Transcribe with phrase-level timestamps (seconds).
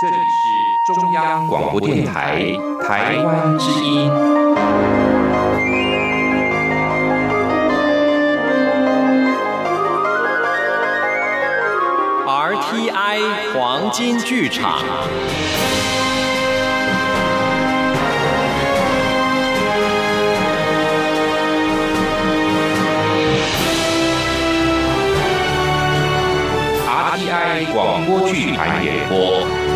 [0.00, 4.08] 这里是中央广播电台台湾之音。
[12.24, 14.78] RTI 黄金剧场。
[26.86, 29.67] RTI 广播剧团演播。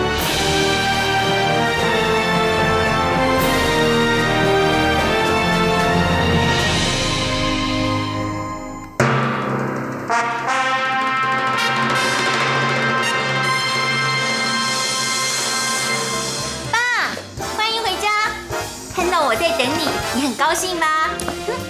[19.62, 21.10] 等你，你很高兴吧？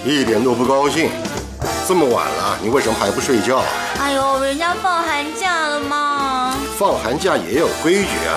[0.03, 1.11] 一点都不高兴。
[1.87, 3.65] 这么晚了，你为什么还不睡觉啊？
[3.99, 6.55] 哎呦，人家放寒假了嘛。
[6.75, 8.33] 放寒假也有规矩啊，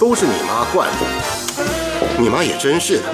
[0.00, 2.16] 都是你妈惯的。
[2.18, 3.04] 你妈也真是的，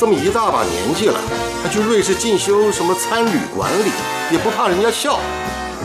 [0.00, 1.20] 这么一大把年纪了，
[1.62, 3.92] 还去瑞士进修什么餐旅管理，
[4.30, 5.20] 也不怕人家笑。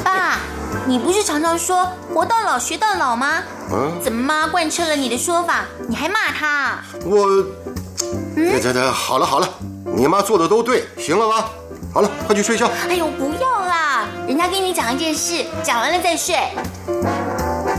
[0.01, 0.39] 爸，
[0.85, 3.43] 你不是常常说活到老学到老吗？
[3.73, 6.79] 嗯，怎么妈贯彻了你的说法，你还骂她？
[7.05, 7.45] 我，
[8.49, 9.49] 这这这，好了好了，
[9.95, 11.49] 你妈做的都对，行了吧？
[11.93, 12.69] 好了，快去睡觉。
[12.87, 14.05] 哎呦，不要啦！
[14.27, 16.35] 人家跟你讲一件事，讲完了再睡。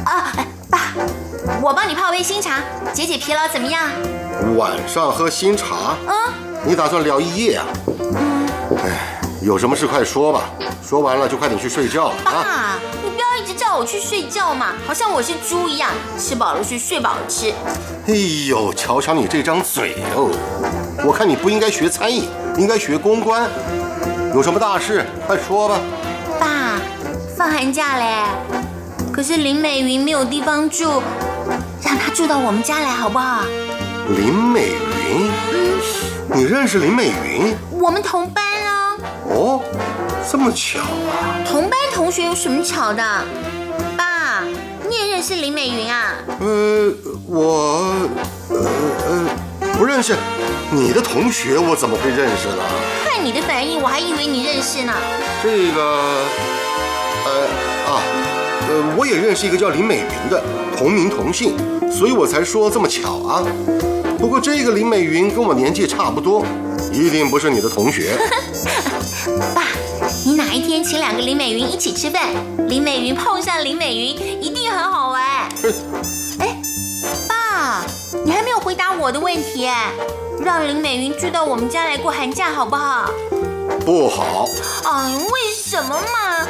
[0.05, 0.93] 啊，哎爸，
[1.63, 2.61] 我帮你泡杯新茶，
[2.93, 3.83] 解解疲劳，怎么样？
[4.57, 6.15] 晚上喝新茶，嗯，
[6.65, 7.67] 你打算聊一夜啊？
[8.85, 10.43] 哎，有什么事快说吧，
[10.87, 12.72] 说完了就快点去睡觉了啊。
[13.85, 17.53] 去睡觉嘛，好像我是猪一样，吃饱了睡，睡饱了吃。
[18.07, 18.15] 哎
[18.49, 20.31] 呦，瞧瞧你这张嘴哦！
[21.05, 23.49] 我看你不应该学餐饮，应该学公关。
[24.35, 25.79] 有什么大事，快说吧。
[26.41, 26.81] 爸，
[27.37, 28.25] 放寒假嘞，
[29.13, 31.03] 可是林美云没有地方住，
[31.83, 33.45] 让她住到我们家来好不好？
[34.17, 34.73] 林美
[35.11, 35.31] 云，
[36.35, 37.57] 你认识林美云？
[37.71, 38.97] 我们同班啊，
[39.29, 39.61] 哦，
[40.31, 41.39] 这么巧啊！
[41.47, 43.03] 同班同学有什么巧的？
[45.23, 46.15] 爸，你也认识林美云啊？
[46.41, 46.93] 呃，
[47.29, 47.95] 我，
[48.49, 48.57] 呃
[49.09, 50.17] 呃，不认识。
[50.73, 52.65] 你的同学我怎么会认识呢？
[53.05, 54.93] 看你的反应，我还以为你认识呢。
[55.43, 56.25] 这个，
[57.25, 57.47] 呃
[57.87, 58.03] 啊，
[58.69, 60.43] 呃，我也认识一个叫林美云的，
[60.77, 61.55] 同名同姓，
[61.91, 63.45] 所以我才说这么巧啊。
[64.19, 66.45] 不过这个林美云跟我年纪差不多，
[66.93, 68.17] 一定不是你的同学。
[69.55, 69.63] 爸，
[70.25, 72.31] 你哪一天请两个林美云一起吃饭，
[72.69, 75.11] 林美云碰上林美云，一定很好
[79.03, 79.91] 我的问题哎，
[80.45, 83.11] 让林美云住到我们家来过寒假好不好？
[83.85, 84.47] 不好，
[84.85, 86.47] 哎，为什么嘛？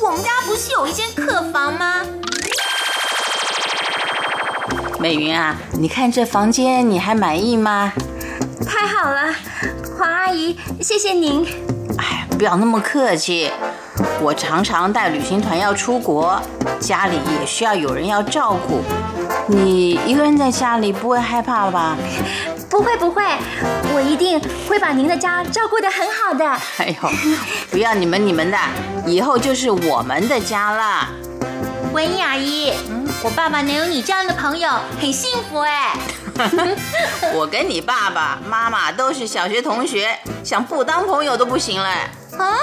[0.00, 2.02] 我们家不是有一间客房吗？
[5.00, 7.92] 美云啊，你看这房间你还满意吗？
[8.64, 9.34] 太好了，
[9.98, 11.44] 黄阿姨，谢谢您。
[11.98, 13.50] 哎，不要那么客气。
[14.20, 16.40] 我常常带旅行团要出国，
[16.78, 18.80] 家里也需要有人要照顾。
[19.48, 21.96] 你一个人在家里不会害怕吧？
[22.68, 23.22] 不会不会，
[23.94, 26.44] 我一定会把您的家照顾得很好的。
[26.78, 27.10] 哎呦，
[27.70, 28.58] 不要你们你们的，
[29.06, 31.08] 以后就是我们的家了。
[31.92, 32.72] 文艺阿姨，
[33.22, 34.68] 我爸爸能有你这样的朋友，
[35.00, 35.92] 很幸福哎。
[37.32, 41.88] 我跟你爸爸妈妈都是小学同学，想不当朋友都不行了。
[42.36, 42.58] 啊，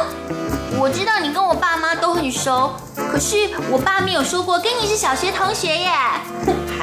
[0.77, 2.75] 我知道你跟我爸妈都很熟，
[3.11, 5.89] 可是我爸没有说过跟你是小学同学耶。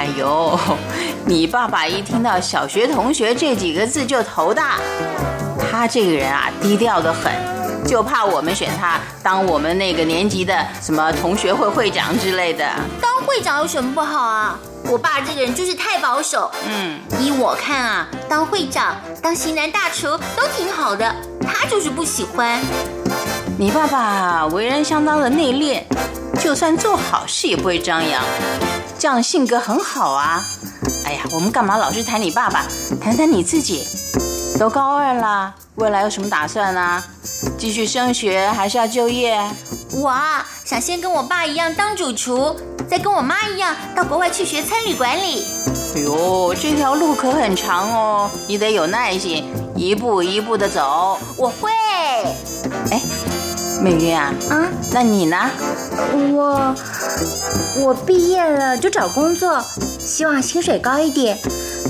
[0.00, 0.58] 哎呦，
[1.26, 4.78] 你爸爸一听到小学同学这几个字就头大。
[5.70, 7.30] 他这个人啊，低调的很，
[7.86, 12.64] 就怕我们选他当我们那个年级的什么同学会会长之类的。
[12.98, 14.58] 当会长有什么不好啊？
[14.86, 16.50] 我爸这个人就是太保守。
[16.66, 21.14] 嗯，依我看啊，当会长、当型男大厨都挺好的，
[21.46, 22.58] 他就是不喜欢。
[23.58, 25.82] 你爸爸为人相当的内敛，
[26.42, 28.24] 就算做好事也不会张扬，
[29.00, 30.44] 这样性格很好啊。
[31.06, 32.66] 哎呀，我们干嘛老是谈你爸爸？
[33.00, 33.82] 谈谈你自己。
[34.58, 37.02] 都高二了，未来有什么打算呢？
[37.56, 39.40] 继续升学还是要就业？
[39.94, 42.54] 我啊，想先跟我爸一样当主厨，
[42.90, 45.46] 再跟我妈一样到国外去学餐旅管理。
[45.96, 51.18] 哎呦，这条路可很长哦，你得有耐心，一步一步的走。
[51.38, 51.70] 我会。
[52.90, 53.00] 哎，
[53.82, 55.36] 美云啊，啊，那你呢？
[56.32, 56.74] 我
[57.78, 59.60] 我毕业了就找工作，
[59.98, 61.36] 希望薪水高一点。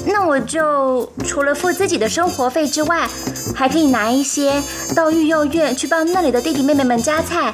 [0.07, 3.09] 那我就除了付自己的生活费之外，
[3.55, 4.63] 还可以拿一些
[4.95, 7.53] 到育幼院去帮那里的弟弟妹妹们夹菜。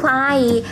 [0.00, 0.64] 黄阿姨，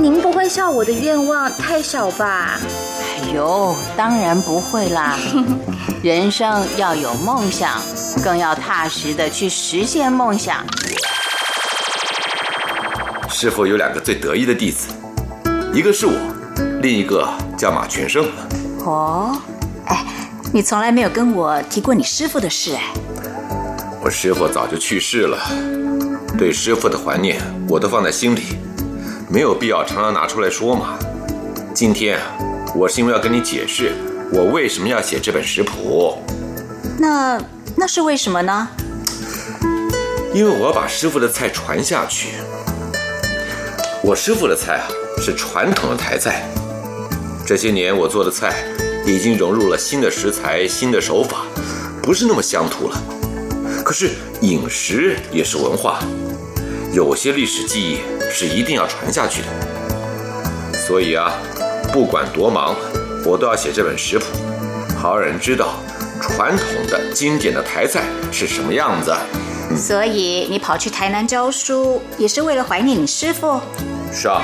[0.00, 2.58] 您不会笑我的愿望太少吧？
[2.98, 5.16] 哎呦，当然不会啦！
[6.02, 7.80] 人生要有梦想，
[8.24, 10.66] 更要踏实的去实现梦想。
[13.32, 14.88] 师傅有两个最得意的弟子，
[15.72, 16.12] 一个是我，
[16.82, 17.26] 另一个
[17.56, 18.26] 叫马全胜。
[18.84, 19.36] 哦，
[19.86, 20.04] 哎，
[20.52, 22.92] 你从来没有跟我提过你师傅的事哎。
[24.04, 25.38] 我师傅早就去世了，
[26.36, 28.42] 对师傅的怀念我都放在心里，
[29.30, 30.98] 没有必要常常拿出来说嘛。
[31.72, 32.24] 今天啊，
[32.76, 33.92] 我是因为要跟你解释
[34.30, 36.18] 我为什么要写这本食谱。
[36.98, 37.40] 那
[37.76, 38.68] 那是为什么呢？
[40.34, 42.28] 因为我要把师傅的菜传下去。
[44.04, 44.88] 我师傅的菜啊，
[45.18, 46.42] 是传统的台菜。
[47.46, 48.64] 这些年我做的菜，
[49.06, 51.44] 已经融入了新的食材、新的手法，
[52.02, 53.00] 不是那么乡土了。
[53.84, 54.10] 可是
[54.40, 56.00] 饮食也是文化，
[56.92, 60.76] 有些历史记忆是一定要传下去的。
[60.76, 61.34] 所以啊，
[61.92, 62.74] 不管多忙，
[63.24, 64.24] 我都要写这本食谱，
[64.96, 65.80] 好让人知道
[66.20, 68.02] 传统的经典的台菜
[68.32, 69.14] 是什么样子。
[69.76, 73.60] 所以你跑去台南教书，也是为了怀念你师傅。
[74.12, 74.42] 是啊，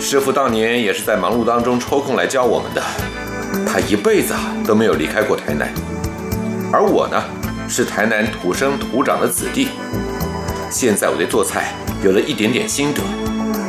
[0.00, 2.82] 师傅当年也是在忙碌当中抽空来教我们的。
[3.66, 5.72] 他一辈子啊都没有离开过台南，
[6.72, 7.22] 而我呢，
[7.68, 9.68] 是台南土生土长的子弟。
[10.70, 13.02] 现在我对做菜有了一点点心得，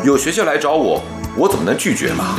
[0.03, 1.03] 有学校来找我，
[1.35, 2.37] 我怎么能拒绝嘛？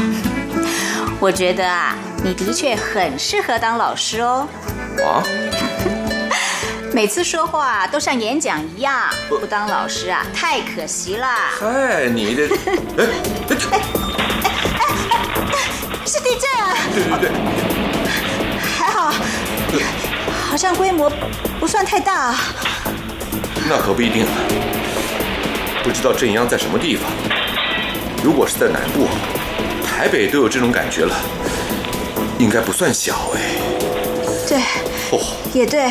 [1.20, 4.48] 我觉得啊，你的确很适合当老师哦。
[5.04, 5.22] 啊？
[6.94, 11.26] 每次说话都像演讲一样，不当老师啊，太可惜了。
[11.58, 12.46] 嗨，你这，
[12.96, 13.04] 哎，
[16.06, 16.76] 是地震啊！
[16.94, 17.30] 对对对，
[18.78, 19.12] 还好，
[20.48, 21.10] 好像规模
[21.58, 22.32] 不算太大。
[23.68, 24.24] 那可不一定，
[25.82, 27.10] 不知道震央在什么地方。
[28.22, 29.08] 如果是在南部，
[29.84, 31.16] 台北都有这种感觉了，
[32.38, 33.40] 应该不算小哎。
[34.48, 34.58] 对，
[35.10, 35.18] 哦，
[35.52, 35.90] 也对。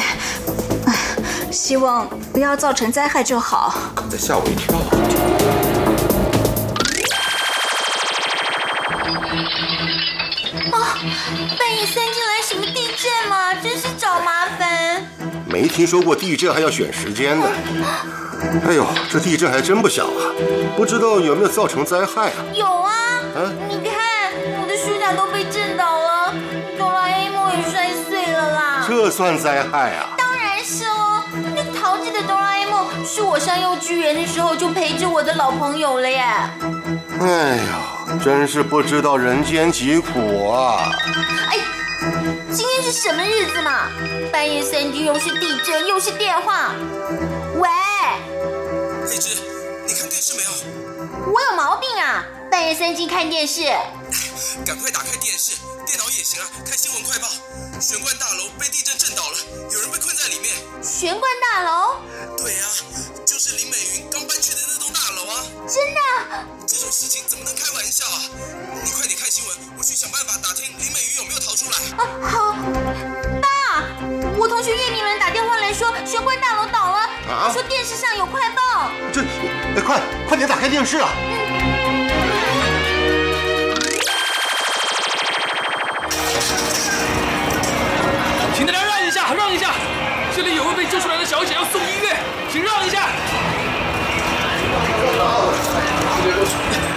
[1.52, 3.74] 希望不要造成灾害就好。
[3.96, 4.78] 刚才吓我一跳。
[10.72, 10.98] 啊！
[11.60, 13.54] 半夜三更来什么地震嘛？
[13.56, 15.06] 真是找麻烦。
[15.46, 17.48] 没听说过地震还要选时间的。
[18.68, 20.34] 哎呦，这地震还真不小啊！
[20.76, 22.44] 不知道有没有造成灾害啊？
[22.54, 22.92] 有啊，
[23.70, 23.94] 你看
[24.62, 26.34] 我的书架都被震倒了，
[26.78, 28.86] 哆啦 A 梦也摔碎了啦。
[28.88, 30.13] 这算灾害啊？
[30.64, 31.24] 是哦，
[31.54, 36.24] 那淘气的哆啦 A 梦是我上幼稚园的时候就陪着我的老朋友了耶。
[37.20, 40.90] 哎呀，真是不知道人间疾苦啊！
[41.50, 41.60] 哎，
[42.54, 43.90] 今天是什么日子嘛？
[44.32, 46.74] 半夜三更又是地震又是电话，
[47.56, 47.70] 喂。
[49.10, 49.36] 佩芝，
[49.86, 50.50] 你看电视没有？
[51.34, 52.24] 我有毛病啊！
[52.50, 53.64] 半夜三更看电视。
[54.66, 57.28] 赶快打开电视，电脑也行啊，看新闻快报。
[57.82, 59.38] 玄关大楼被地震震倒了，
[59.70, 60.13] 有人被困。
[60.94, 61.98] 玄关大楼？
[62.38, 62.70] 对啊，
[63.26, 65.42] 就是林美云刚搬去的那栋大楼啊。
[65.68, 66.00] 真的？
[66.68, 68.30] 这种事情怎么能开玩笑啊？
[68.86, 71.78] 你快点看新闻，我去想办法打听林美云有没有逃出来。
[71.98, 72.54] 啊，好。
[73.42, 73.90] 爸，
[74.38, 78.92] 我同学叶明伦打电话来说玄关大楼倒了，啊、说电视上有快报。
[79.12, 79.22] 这，
[79.76, 80.00] 哎，快
[80.30, 81.10] 快点打开电视啊！
[88.56, 89.03] 请大家让一下，让一下！
[90.36, 92.18] 这里有位被救出来的小姐要送医院，
[92.52, 93.02] 请让一下。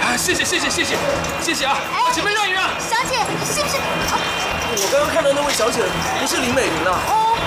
[0.01, 0.97] 啊，谢谢谢谢谢谢
[1.39, 1.77] 谢谢啊！
[2.11, 2.63] 前面让一让。
[2.81, 3.77] 小姐是不是？
[3.77, 5.85] 我刚刚看到那位小姐
[6.19, 6.97] 不是林美玲啊。
[7.07, 7.37] 哦。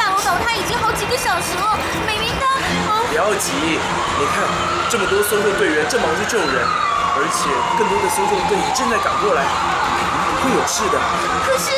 [0.00, 2.48] 大楼倒塌已经好几个小时了，美玲她……
[3.12, 4.48] 不要急，你看
[4.88, 6.64] 这么多搜救队员正忙着救人，
[7.20, 9.44] 而且更多的搜救队也正在赶过来。
[10.40, 10.96] 会有事的。
[11.44, 11.68] 可是，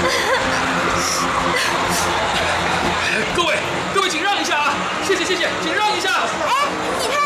[3.36, 3.58] 各位，
[3.94, 4.72] 各位，请让一下啊！
[5.06, 6.10] 谢谢，谢谢，请让一下。
[6.46, 6.52] 哎，
[7.00, 7.20] 你看，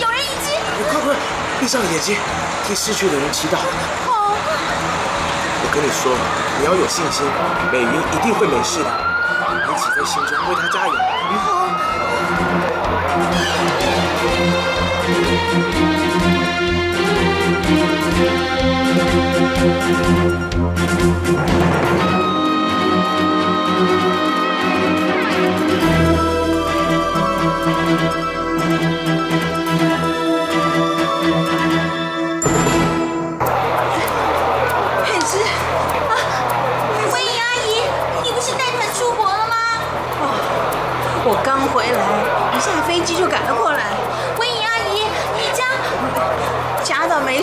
[0.00, 0.54] 有人已经……
[0.90, 1.14] 快快，
[1.60, 2.16] 闭上眼睛，
[2.66, 3.56] 替逝去的人祈祷。
[4.06, 4.34] 好。
[5.60, 6.12] 我跟你说，
[6.60, 7.26] 你要有信心，
[7.72, 8.90] 美云一定会没事的。
[9.66, 10.92] 你起在心中为她加油。
[11.38, 11.40] 好。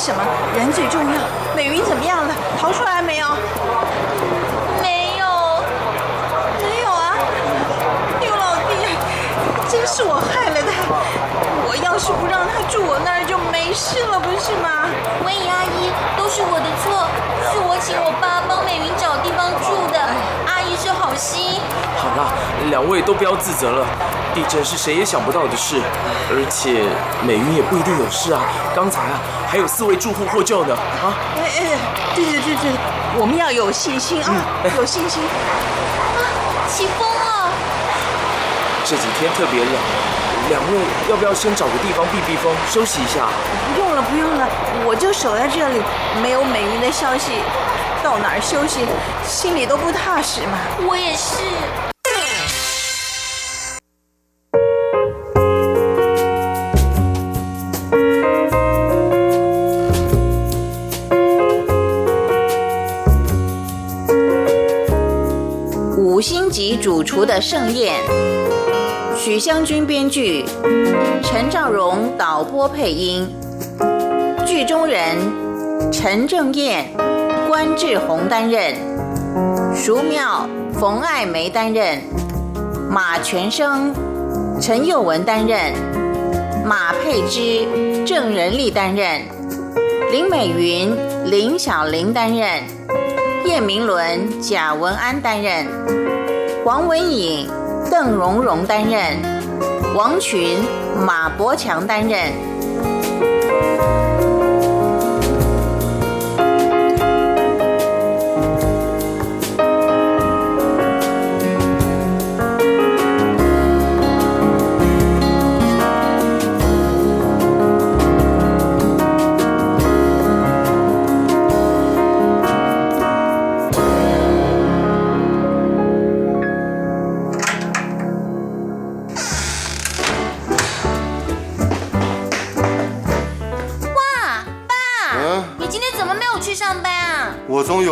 [0.06, 0.22] 什么？
[0.56, 1.20] 人最重要。
[1.56, 2.36] 美云怎么样了？
[2.62, 3.28] 逃出来没有？
[4.80, 5.26] 没有，
[6.62, 7.18] 没有啊！
[8.22, 8.86] 刘老弟，
[9.68, 10.94] 真是我害了他。
[11.68, 14.86] 我要是不让他住我那儿，就没事了，不是吗？
[15.26, 17.10] 阿姨，都是我的错，
[17.50, 19.98] 是我请我爸帮美云找地方住的。
[20.46, 21.60] 阿姨是好心。
[21.98, 22.32] 好了，
[22.70, 23.88] 两位都不要自责了。
[24.36, 25.80] 地震是谁也想不到的事，
[26.30, 26.84] 而且
[27.26, 28.44] 美云也不一定有事啊。
[28.76, 29.16] 刚才啊，
[29.48, 30.76] 还有四位住户获救呢。
[30.76, 31.80] 啊，哎哎，
[32.14, 32.72] 对对对对，
[33.18, 34.36] 我们要有信心啊，
[34.76, 35.24] 有信心。
[35.24, 36.20] 啊，
[36.68, 37.48] 起风了！
[38.84, 39.72] 这几天特别冷，
[40.50, 43.24] 两位要不要先找个地方避避风，休息一下？
[43.74, 44.46] 不用了，不用了，
[44.86, 45.82] 我就守在这里。
[46.22, 47.40] 没有美云的消息，
[48.04, 48.86] 到哪儿休息，
[49.26, 50.60] 心里都不踏实嘛。
[50.86, 51.95] 我也是。
[66.86, 67.96] 主厨的盛宴，
[69.18, 70.46] 许湘君编剧，
[71.24, 73.28] 陈兆荣导播配音，
[74.46, 75.18] 剧中人
[75.92, 76.86] 陈正燕、
[77.48, 78.76] 关志宏担任，
[79.76, 80.48] 淑妙、
[80.80, 82.00] 冯爱梅担任，
[82.92, 83.92] 马全生、
[84.62, 85.74] 陈佑文担任，
[86.64, 87.66] 马佩芝、
[88.06, 89.22] 郑仁利担任，
[90.12, 90.96] 林美云、
[91.32, 92.62] 林小玲担任。
[93.44, 95.66] 叶明伦、贾文安担任，
[96.66, 97.48] 黄文颖、
[97.92, 99.22] 邓蓉蓉担任，
[99.96, 100.58] 王群、
[101.06, 102.34] 马伯强担任。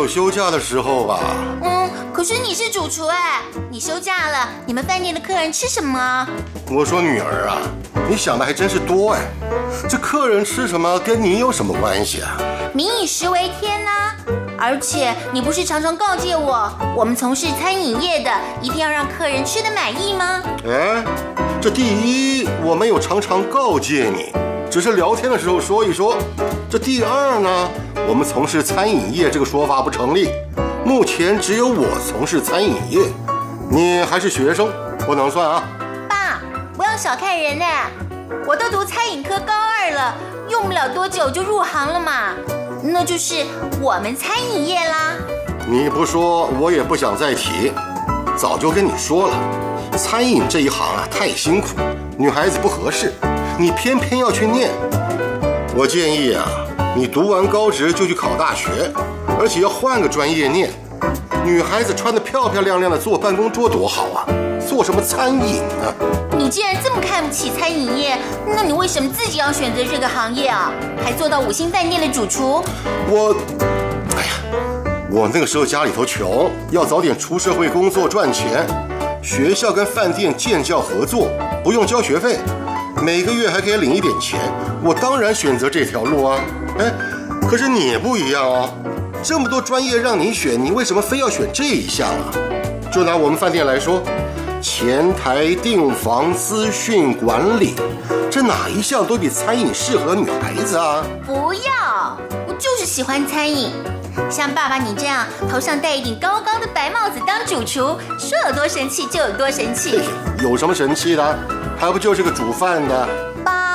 [0.04, 1.18] 有休假的时候吧？
[1.62, 6.28] 嗯，可是你是主厨哎，你休假了，你们饭店的客人吃什么啊？
[6.70, 7.56] 我说女儿啊，
[8.06, 9.22] 你想的还真是多哎。
[9.88, 12.36] 这客人吃什么跟你有什么关系啊？
[12.74, 13.90] 民以食为天呐、
[14.58, 18.30] 而且你不是常常告诫我，我们从事餐饮业的
[18.60, 20.42] 一定要让客人吃得满意吗？
[20.68, 21.02] 哎，
[21.62, 24.34] 这第一我没有常常告诫你，
[24.70, 26.14] 只是聊天的时候说一说。
[26.68, 27.70] 这第二呢，
[28.06, 30.30] 我们从事餐饮业这个说法不成立。
[30.84, 33.00] 目前只有我从事餐饮业，
[33.70, 34.68] 你还是学生，
[35.06, 35.62] 不能算啊。
[36.08, 36.40] 爸，
[36.76, 37.64] 不要小看人呢，
[38.46, 40.14] 我都读餐饮科高二了，
[40.50, 42.34] 用不了多久就入行了嘛，
[42.82, 43.46] 那就是
[43.80, 45.14] 我们餐饮业啦。
[45.66, 47.72] 你不说，我也不想再提。
[48.36, 49.36] 早就跟你说了，
[49.96, 51.68] 餐饮这一行啊太辛苦，
[52.18, 53.12] 女孩子不合适，
[53.58, 54.70] 你偏偏要去念。
[55.76, 56.44] 我建议啊，
[56.96, 58.70] 你读完高职就去考大学，
[59.40, 60.70] 而且要换个专业念。
[61.44, 64.24] 女孩子穿得漂漂亮亮的坐办公桌多好啊，
[64.64, 65.92] 做什么餐饮呢？
[66.38, 70.72] 你既然这么看不起餐饮业，那你为什么自己要选择这个行业啊？
[71.04, 72.64] 还做到五星饭店的主厨？
[73.10, 73.34] 我，
[74.16, 74.32] 哎呀，
[75.10, 78.64] 我那个时候家里头穷，要早点出社会工作赚钱。
[79.20, 81.28] 学校跟饭店建教合作，
[81.64, 82.38] 不用交学费，
[83.02, 84.38] 每个月还可以领一点钱。
[84.80, 86.38] 我当然选择这条路啊。
[86.78, 86.92] 哎，
[87.48, 88.74] 可是你不一样哦，
[89.22, 92.32] 这么多专业让你选，你为什么非要选这一项啊？
[92.92, 94.02] 就拿我们饭店来说，
[94.60, 97.74] 前台、订房、资讯管理，
[98.30, 101.04] 这哪一项都比餐饮适合女孩子啊？
[101.24, 103.70] 不要，我就是喜欢餐饮。
[104.30, 110.00] 像爸爸你这样头上戴一顶高高的白帽子当主厨，说有多神气就有多神气。
[110.40, 111.38] 有什么神气的？
[111.76, 113.08] 还不就是个煮饭的？
[113.44, 113.73] 爸，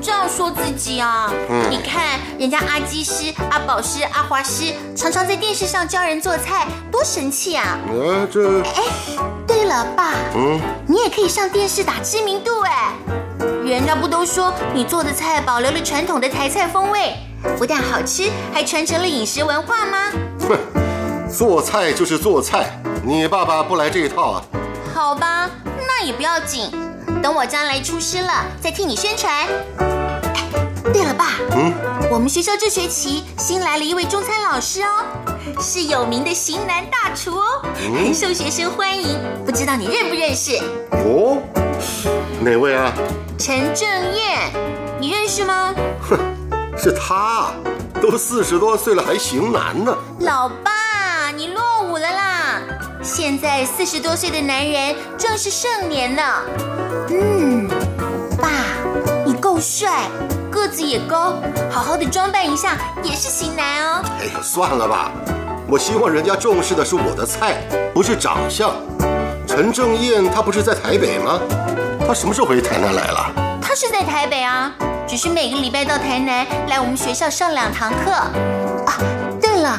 [0.00, 1.30] 这样说自己啊？
[1.48, 7.78] 嗯你看人家阿基师、阿宝师、阿华师，常常在电视上教人做菜，多神气啊！
[7.88, 8.82] 哎，这，哎，
[9.46, 12.92] 对了，爸，嗯，你也可以上电视打知名度哎。
[13.64, 17.14] 人家不都说你做的菜保留了传统的台菜风味，
[17.56, 19.98] 不但好吃，还传承了饮食文化吗？
[20.48, 20.58] 哼，
[21.30, 24.42] 做菜就是做菜，你爸爸不来这一套啊？
[24.94, 26.70] 好吧，那也不要紧，
[27.22, 29.32] 等我将来出师了，再替你宣传。
[29.34, 29.48] 哎，
[30.92, 31.72] 对了，爸，嗯，
[32.10, 35.04] 我们学校这学期新来了一位中餐老师哦，
[35.60, 40.56] 是有名的型男大厨哦，很受学生欢迎，不知道你认不认识？
[40.92, 41.38] 哦，
[42.40, 42.92] 哪位啊？
[43.38, 44.50] 陈正燕，
[44.98, 45.74] 你认识吗？
[46.00, 46.18] 哼
[46.76, 47.52] 是他，
[48.00, 49.94] 都四十多岁了还型男呢。
[50.20, 50.89] 老爸，你落伍了啦！
[53.12, 56.22] 现在四十多岁的男人正是盛年呢。
[57.08, 57.68] 嗯，
[58.40, 58.48] 爸，
[59.26, 60.08] 你够帅，
[60.48, 61.34] 个子也高，
[61.68, 64.04] 好好的装扮一下也是型男哦。
[64.20, 65.10] 哎呀，算了吧，
[65.66, 67.56] 我希望人家重视的是我的菜，
[67.92, 68.70] 不是长相。
[69.44, 71.40] 陈正燕他不是在台北吗？
[72.06, 73.60] 他什么时候回台南来了？
[73.60, 74.72] 他是在台北啊，
[75.08, 78.12] 只是每个礼拜到台南来我们学校上两堂课。
[78.12, 78.94] 啊，
[79.42, 79.76] 对了，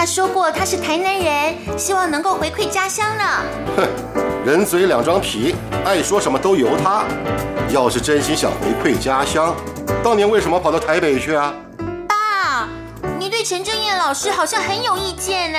[0.00, 3.24] 他说过他是台南人，希望能够回馈家乡呢。
[3.76, 3.86] 哼，
[4.46, 5.54] 人嘴两张皮，
[5.84, 7.04] 爱说什么都由他。
[7.68, 9.54] 要是真心想回馈家乡，
[10.02, 11.52] 当年为什么跑到台北去啊？
[12.08, 12.66] 爸，
[13.18, 15.58] 你对陈正燕老师好像很有意见呢。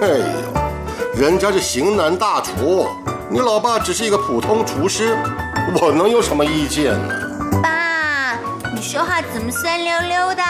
[0.00, 2.86] 哎呦，人家是型男大厨，
[3.28, 5.18] 你老爸只是一个普通厨师，
[5.80, 7.60] 我能有什么意见呢？
[7.60, 8.38] 爸，
[8.72, 10.42] 你说话怎么酸溜溜的？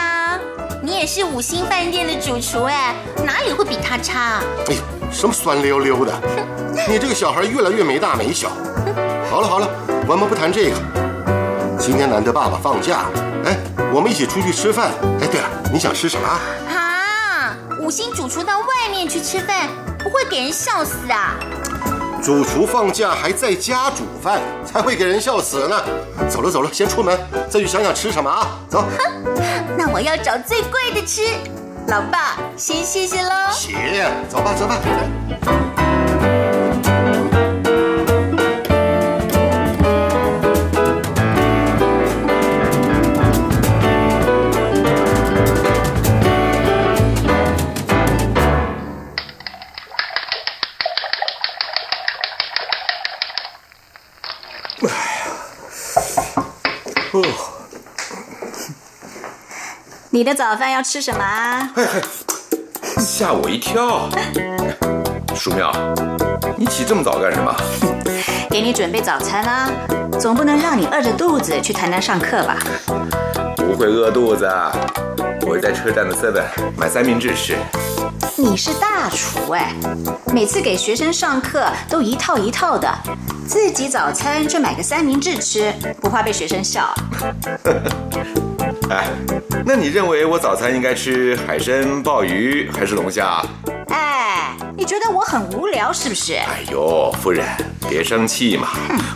[0.85, 2.93] 你也是五星饭店的主厨哎，
[3.25, 4.41] 哪里会比他差？
[4.67, 6.13] 哎呦，什么酸溜溜的？
[6.89, 8.49] 你这个小孩越来越没大没小。
[9.31, 9.69] 好了好了，
[10.05, 10.75] 我们不谈这个。
[11.79, 13.05] 今天难得爸爸放假，
[13.45, 13.57] 哎，
[13.93, 14.91] 我们一起出去吃饭。
[15.21, 16.19] 哎，对了，你想吃啥？
[16.19, 21.35] 啊，五星主厨到外面去吃饭，不会给人笑死啊！
[22.23, 25.83] 主厨放假还在家煮饭，才会给人笑死呢。
[26.29, 28.47] 走了走了，先出门，再去想想吃什么啊。
[28.69, 28.85] 走。
[29.77, 31.21] 那我要找最贵的吃。
[31.87, 33.29] 老爸，先谢谢喽。
[33.51, 33.75] 行，
[34.29, 35.72] 走吧走吧。
[60.09, 61.71] 你的早饭要吃什么啊？
[61.75, 62.01] 嘿嘿，
[62.99, 64.09] 吓我一跳！
[65.35, 65.71] 淑妙，
[66.55, 67.55] 你起这么早干什么？
[68.49, 69.69] 给你准备早餐啊，
[70.19, 72.57] 总不能让你饿着肚子去台南上课吧？
[73.57, 74.47] 不会饿肚子，
[75.41, 76.43] 我会在车站的 seven
[76.77, 77.57] 买三明治吃。
[78.35, 79.73] 你是大厨哎，
[80.33, 82.87] 每次给学生上课都一套一套的，
[83.47, 86.93] 自己早餐就买个三明治吃，不怕被学生笑？
[88.89, 89.07] 哎，
[89.65, 93.41] 那你认为我早餐应该吃海参、鲍鱼还是龙虾？
[93.89, 96.33] 哎，你觉得我很无聊是不是？
[96.35, 97.45] 哎呦，夫人，
[97.89, 98.69] 别生气嘛，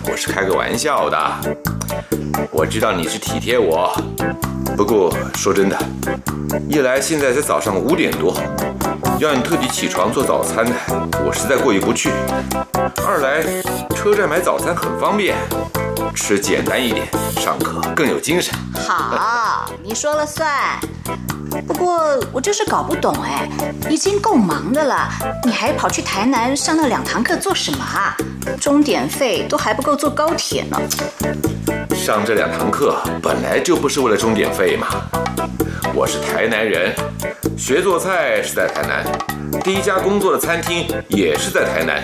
[0.10, 1.18] 我是开个玩笑的。
[2.52, 3.94] 我知道你是体贴我，
[4.76, 5.78] 不过说真的，
[6.70, 8.34] 一来现在才早上五点多，
[9.20, 10.72] 要你特地起床做早餐的，
[11.26, 12.10] 我实在过意不去；
[13.06, 13.44] 二来
[13.96, 15.36] 车站买早餐很方便，
[16.18, 18.54] 吃简单一点，上课更有精神。
[18.76, 20.50] 好，你说了算。
[21.66, 23.48] 不过我就是搞不懂哎，
[23.90, 25.08] 已经够忙的了，
[25.46, 28.18] 你还跑去台南上那两堂课做什么啊？
[28.60, 30.78] 钟点费都还不够坐高铁呢。
[31.96, 34.88] 上这两堂课本来就不是为了钟点费嘛。
[35.94, 36.94] 我是台南人，
[37.56, 39.06] 学做菜是在台南，
[39.68, 42.02] 第一家工作的餐厅也是在台南。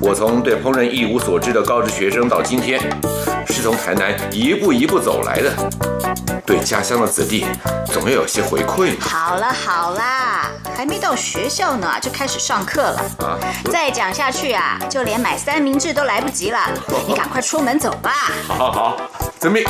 [0.00, 2.80] 我从对烹饪一无所知的高职学生到今天，
[3.46, 5.52] 是从台南一步一步走来的。
[6.44, 7.46] 对家乡的子弟，
[7.86, 9.06] 总要有些回馈嘛。
[9.06, 13.00] 好了好啦，还没到学校呢，就开始上课了。
[13.20, 13.38] 啊，
[13.70, 16.58] 再讲下去啊，就连买三明治都来不及了。
[17.06, 18.10] 你赶快出门走吧。
[18.48, 18.96] 好，好，好，
[19.38, 19.64] 遵命。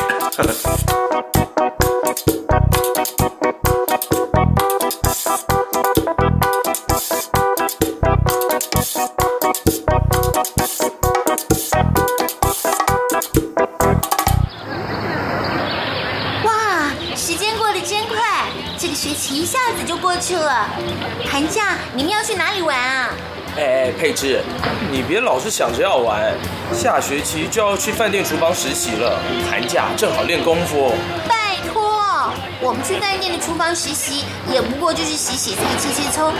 [24.20, 24.42] 哎，佩芝，
[24.90, 26.34] 你别老是想着要玩，
[26.74, 29.18] 下学期就要去饭店厨房实习了，
[29.50, 30.92] 寒假正好练功夫。
[31.28, 32.30] 拜托，
[32.60, 36.32] 我们去饭店的厨房实习，也不过就是洗洗菜、切切葱。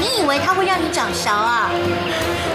[0.00, 1.70] 你以为它会让你长勺啊？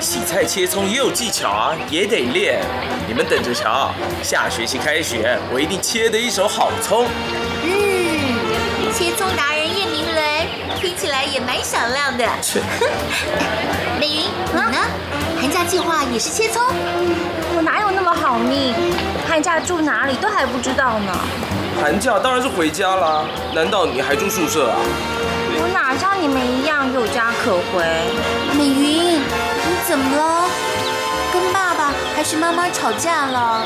[0.01, 2.59] 洗菜切葱也有技巧啊，也得练。
[3.07, 7.07] 你们等着瞧，下学期开学，我一定切得一手好葱。
[7.63, 9.52] 嗯，切葱达人叶明伦，听
[11.03, 12.23] 起来也蛮响亮的。
[13.99, 14.21] 美云，
[14.53, 14.77] 你呢？
[15.37, 16.63] 寒假计划也是切葱？
[17.57, 18.73] 我哪有那么好命？
[19.27, 21.11] 寒假住哪里都还不知道呢。
[21.81, 24.79] 寒假当然是回家啦，难道你还住宿舍啊？
[25.59, 27.83] 我哪像你们一样有家可回？
[28.57, 30.45] 美云，你怎么了？
[31.33, 33.65] 跟爸爸还是妈妈吵架了？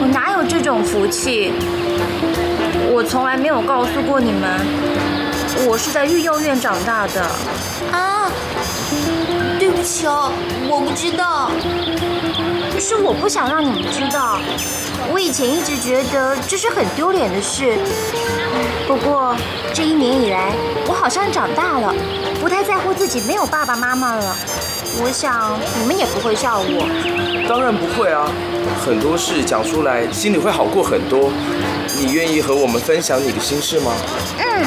[0.00, 1.52] 我哪有这种福气？
[2.92, 4.50] 我从来没有告诉过你们，
[5.66, 7.22] 我是在育幼院长大的。
[7.92, 8.30] 啊，
[9.58, 10.32] 对不起哦，
[10.68, 11.50] 我不知道。
[12.78, 14.38] 是我不想让你们知道。
[15.12, 17.78] 我以前一直觉得这是很丢脸的事。
[18.86, 19.34] 不过
[19.74, 20.52] 这一年以来，
[20.86, 21.94] 我好像长大了，
[22.40, 24.36] 不太在乎自己没有爸爸妈妈了。
[25.02, 27.46] 我想你们也不会笑我。
[27.48, 28.26] 当然不会啊，
[28.84, 31.30] 很多事讲出来，心里会好过很多。
[31.96, 33.92] 你愿意和我们分享你的心事吗？
[34.38, 34.64] 嗯。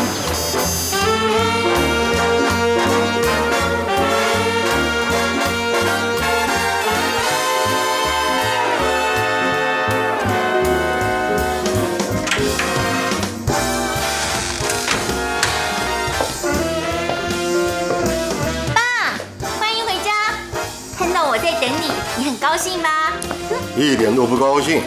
[23.75, 24.81] 一点都不高兴。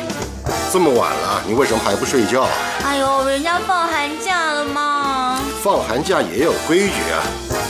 [0.72, 2.50] 这么晚了，你为什么还不睡觉啊？
[2.84, 5.40] 哎呦，人家放寒假了嘛。
[5.62, 7.22] 放寒假也有规矩啊，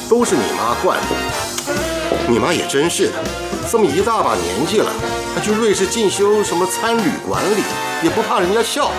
[0.09, 1.07] 都是你妈惯的。
[2.29, 3.15] 你妈也真是的，
[3.71, 4.91] 这么一大把年纪了，
[5.35, 7.63] 还去瑞士进修什么餐旅管理，
[8.03, 8.91] 也不怕人家笑。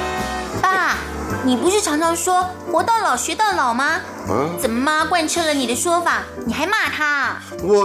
[0.61, 0.95] 爸，
[1.43, 3.99] 你不是常常说活到老学到老吗？
[4.29, 7.37] 嗯，怎么妈贯彻了你的说法，你还骂她？
[7.63, 7.83] 我，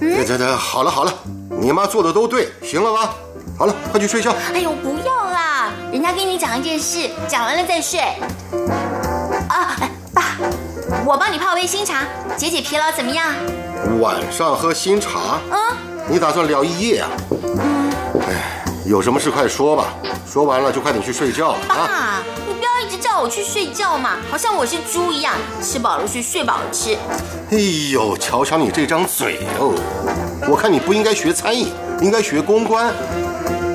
[0.00, 1.14] 嗯这这，好了好了，
[1.58, 3.14] 你妈做的都对，行了吧？
[3.58, 4.34] 好了，快去睡觉。
[4.52, 5.70] 哎呦，不要啦！
[5.92, 8.00] 人家跟你讲一件事，讲完了再睡。
[9.48, 10.36] 啊，哎爸，
[11.06, 12.04] 我帮你泡杯新茶，
[12.36, 13.26] 解解疲劳，怎么样？
[14.00, 15.58] 晚上喝新茶，嗯，
[16.08, 17.08] 你打算聊一夜啊？
[18.28, 19.94] 哎，有什么事快说吧，
[20.26, 21.76] 说完了就快点去睡觉了啊！
[21.76, 22.22] 爸，
[23.14, 26.98] 叫我去睡觉嘛，好像我是猪一样，吃饱了睡，睡饱了吃。
[27.52, 27.56] 哎
[27.92, 29.72] 呦，瞧瞧你这张嘴哦！
[30.48, 32.92] 我看你不应该学餐饮，应该学公关。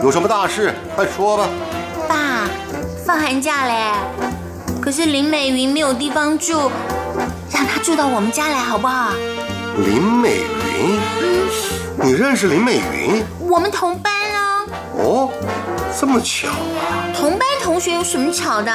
[0.04, 1.48] 有什么大事，快说吧。
[2.06, 2.50] 爸，
[3.06, 3.94] 放寒假嘞，
[4.82, 6.70] 可是林美云没有地方住，
[7.50, 9.14] 让她住到我们家来好不好？
[9.86, 10.42] 林美
[10.76, 11.00] 云，
[12.04, 13.24] 你认识林美云？
[13.40, 14.66] 我们同班啊。
[14.98, 15.32] 哦，
[15.98, 17.08] 这么巧啊！
[17.18, 18.74] 同班同学有什么巧的？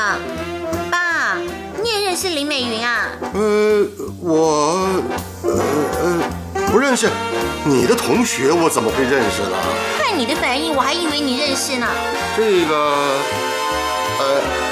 [0.91, 1.37] 爸，
[1.83, 3.09] 你也认识林美云啊？
[3.35, 3.87] 呃，
[4.21, 4.89] 我，
[5.43, 5.51] 呃
[6.03, 7.09] 呃，不认识。
[7.67, 9.57] 你的同学我怎么会认识呢？
[9.99, 11.87] 看你的反应，我还以为你认识呢。
[12.37, 12.75] 这个，
[14.19, 14.25] 呃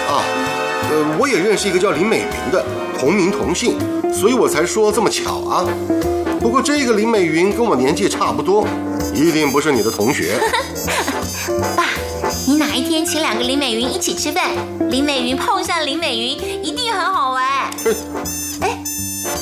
[0.09, 0.23] 啊，
[0.91, 2.63] 呃，我也认识一个叫林美云的，
[2.99, 3.79] 同名同姓，
[4.13, 5.65] 所以我才说这么巧啊。
[6.39, 8.67] 不过这个林美云跟我年纪差不多，
[9.15, 10.37] 一定不是你的同学。
[11.77, 12.12] 爸，你
[12.73, 14.49] 哪一天请两个林美云一起吃饭，
[14.89, 17.45] 林美云碰上林美云，一定很好玩。
[18.63, 18.79] 哎，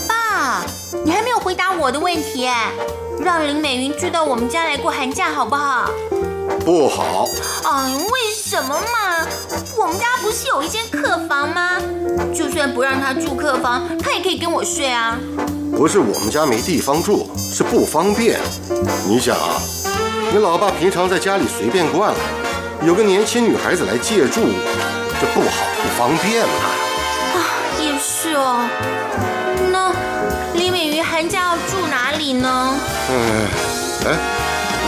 [0.09, 0.65] 爸，
[1.05, 2.73] 你还没有回答我的问题哎，
[3.21, 5.89] 让林美云住到我们家来过寒假好不好？
[6.65, 7.29] 不好。
[7.67, 9.25] 哎，为什么嘛？
[9.79, 11.81] 我们家不是有一间客房吗？
[12.35, 15.17] 就算不让她住客房，她也可以跟我睡啊。
[15.77, 18.41] 不是我们家没地方住，是不方便。
[19.07, 19.55] 你想啊，
[20.33, 22.19] 你老爸平常在家里随便惯了，
[22.83, 24.41] 有个年轻女孩子来借住，
[25.21, 26.55] 这不好不方便嘛。
[27.35, 27.37] 啊，
[27.79, 28.67] 也是哦。
[29.71, 29.93] 那
[30.55, 32.75] 李美云寒假要住哪里呢？
[33.11, 33.47] 嗯，
[34.07, 34.17] 哎，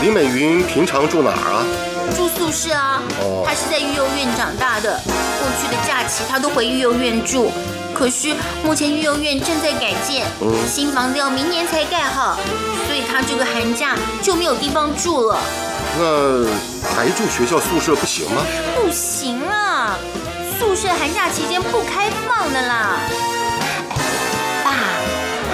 [0.01, 1.63] 李美云平常住哪儿啊？
[2.17, 2.99] 住宿舍啊。
[3.21, 7.51] 哦她是在育幼院长大的，过去的假期她都回育幼院住。
[7.93, 8.33] 可是
[8.65, 10.25] 目前育幼院正在改建，
[10.67, 12.37] 新房子要明年才盖好，
[12.87, 15.37] 所以他这个寒假就没有地方住了。
[15.97, 16.45] 那
[16.95, 18.41] 还住学校宿舍不行吗？
[18.75, 19.97] 不行啊，
[20.59, 22.97] 宿舍寒假期间不开放的啦。
[23.89, 23.97] 哎
[24.65, 24.71] 爸，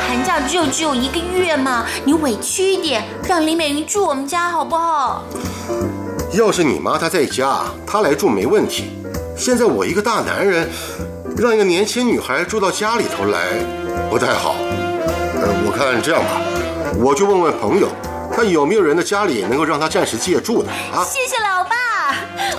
[0.08, 5.24] 寒假只有只有一个月嘛，你委屈一点，让林美云住我们家好不好？
[6.32, 8.92] 要是你妈她在家，她来住没问题。
[9.36, 10.70] 现在我一个大男人，
[11.40, 13.48] 让一个年轻女孩住到家里头来，
[14.10, 14.56] 不太好。
[14.60, 16.42] 呃，我看这样吧，
[17.02, 17.88] 我去问问朋友，
[18.30, 21.02] 看有没有人的家里能够让她暂时借住的啊。
[21.06, 22.14] 谢谢老爸，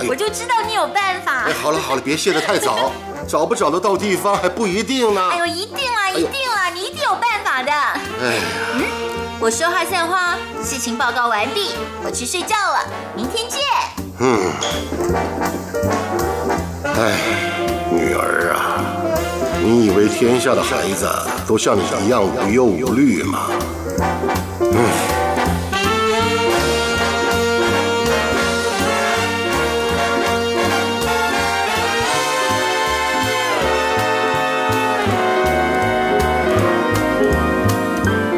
[0.09, 1.53] 我就知道你有办法哎，。
[1.53, 2.91] 好了好了，别谢得太早，
[3.29, 5.29] 找不找得到地方还不一定呢。
[5.31, 7.71] 哎呦，一定啦，一定啦，你一定有办法的。
[7.71, 8.41] 哎呀，
[9.39, 12.79] 我说话算话，事情报告完毕，我去睡觉了，
[13.15, 13.59] 明天见。
[14.23, 14.51] 嗯，
[16.83, 17.17] 哎，
[17.91, 18.50] 女儿啊，
[19.63, 21.07] 你以为天下的孩子
[21.47, 23.47] 都像你一样无忧无虑吗？
[24.59, 24.75] 嗯。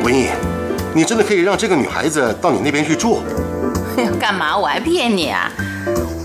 [0.04, 0.28] 文艺，
[0.94, 3.22] 你真的可以让这个女孩子到你那边去住？
[4.20, 4.58] 干嘛？
[4.58, 5.50] 我还骗你啊！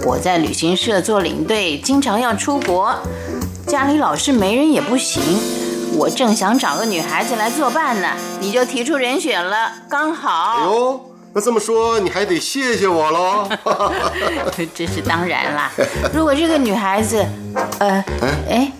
[0.04, 2.94] 我在旅行社做领队，经常要出国，
[3.68, 5.22] 家里老是没人也不行。
[5.94, 8.08] 我正想找个女孩子来作伴呢，
[8.40, 10.56] 你就提出人选了，刚好。
[10.56, 11.00] 哎呦，
[11.34, 13.46] 那这么说你还得谢谢我喽。
[14.74, 15.70] 这是当然啦。
[16.14, 17.22] 如果这个女孩子，
[17.78, 18.02] 呃，
[18.48, 18.72] 哎，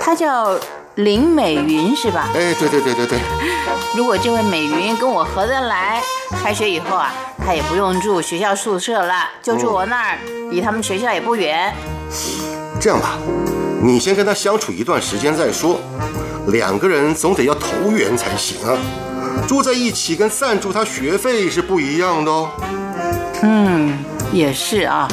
[0.00, 0.58] 她叫
[0.96, 2.28] 林美云是吧？
[2.34, 3.18] 哎，对对对对对。
[3.94, 6.02] 如果这位美云跟我合得来，
[6.42, 10.18] 开学以后啊，她也不用住学校宿舍了，就住我那儿，
[10.50, 11.72] 离他们学校也不远。
[12.80, 13.16] 这样吧，
[13.82, 15.80] 你先跟他相处一段时间再说。
[16.46, 18.78] 两个人总得要投缘才行啊！
[19.48, 22.50] 住在一起跟赞助他学费是不一样的哦。
[23.42, 23.98] 嗯，
[24.32, 25.08] 也是啊，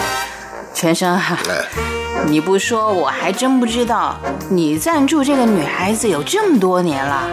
[0.72, 1.20] 全生，
[2.28, 4.16] 你不说我还真不知道，
[4.50, 7.28] 你赞助这个女孩子有这么多年了。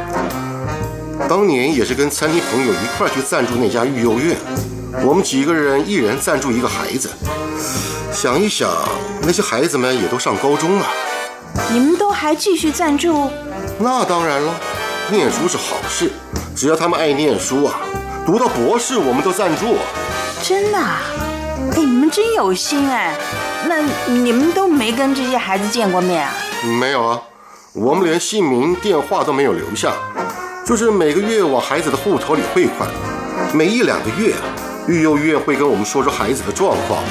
[1.28, 4.36] 当年也是跟餐厅朋友一块去赞助那家育幼院，
[5.04, 7.10] 我们几个人一人赞助一个孩子。
[8.12, 8.70] 想一想，
[9.22, 10.86] 那些孩子们也都上高中了。
[11.72, 13.30] 你们都还继续赞助？
[13.78, 14.54] 那当然了，
[15.10, 16.10] 念书是好事，
[16.54, 17.80] 只要他们爱念书啊，
[18.24, 19.76] 读到博士我们都赞助。
[20.42, 20.78] 真的？
[20.78, 23.14] 哎，你们真有心哎！
[23.66, 26.32] 那你们都没跟这些孩子见过面啊？
[26.78, 27.20] 没有啊，
[27.72, 29.92] 我们连姓名、电话都没有留下，
[30.64, 32.88] 就是每个月往孩子的户头里汇款，
[33.52, 34.44] 每一两个月啊，
[34.86, 37.02] 育幼院会跟我们说说孩子的状况。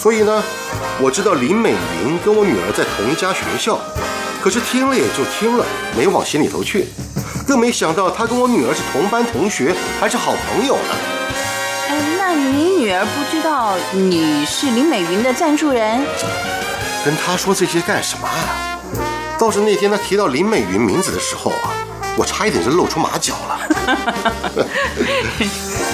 [0.00, 0.40] 所以呢，
[1.00, 3.76] 我知道林美云跟我女儿在同一家学校。
[4.40, 6.86] 可是听了也就听了，没往心里头去，
[7.48, 10.94] 更没想到她跟我女儿是同班同学，还是好朋友呢。
[11.88, 16.06] 哎，那你女儿不知道你是林美云的赞助人？
[17.04, 18.78] 跟她说这些干什么啊？
[19.36, 21.74] 倒是那天她提到林美云名字的时候啊，
[22.18, 23.60] 我差一点就露出马脚了。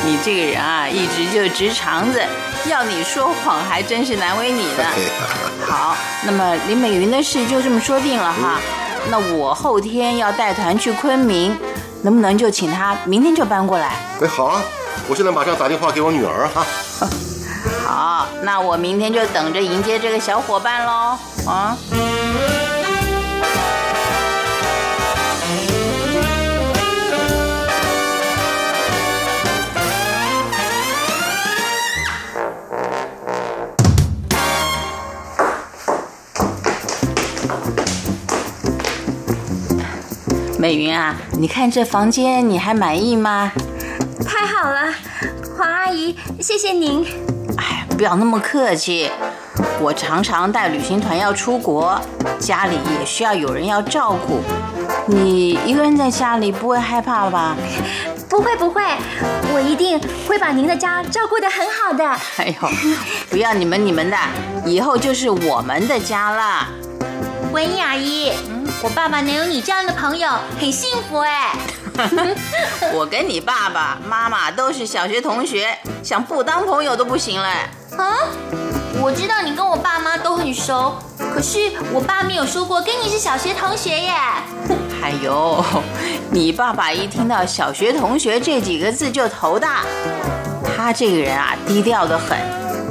[0.07, 2.23] 你这个人啊，一直就直肠子，
[2.67, 4.85] 要你说谎还真是难为你呢。
[5.69, 8.59] 好，那么林美云的事就这么说定了哈。
[9.11, 11.55] 那我后天要带团去昆明，
[12.01, 13.93] 能不能就请他明天就搬过来？
[14.23, 14.63] 哎，好啊，
[15.07, 16.65] 我现在马上打电话给我女儿哈。
[17.87, 21.19] 好，那我明天就等着迎接这个小伙伴喽。
[21.47, 21.77] 啊。
[40.65, 43.53] 美云啊，你看这房间，你还满意吗？
[44.27, 44.95] 太好了，
[45.55, 47.07] 黄阿姨，谢谢您。
[47.59, 49.11] 哎，不要那么客气。
[49.79, 52.01] 我常常带旅行团要出国，
[52.39, 54.41] 家里也需要有人要照顾。
[55.07, 57.55] 你一个人在家里不会害怕吧？
[58.31, 58.83] 不会不会，
[59.53, 62.03] 我一定会把您的家照顾得很好的。
[62.39, 62.69] 哎呦，
[63.29, 64.17] 不要你们你们的，
[64.65, 66.67] 以后就是我们的家了。
[67.53, 68.33] 文英阿姨。
[68.85, 70.29] 我爸爸能有你这样的朋友，
[70.61, 71.57] 很幸福哎。
[72.93, 77.49] 我跟你爸爸妈妈都是小学同学，想不当朋友都不行嘞。
[77.97, 78.15] 啊？
[79.01, 80.99] 我知道你跟我爸妈都很熟，
[81.35, 84.13] 可是我爸没有说过跟你是小学同学耶。
[85.03, 85.65] 哎呦，
[86.31, 89.81] 你爸爸一听到小学同学这几个字就头大。
[90.77, 92.37] 他这个人啊，低调的很，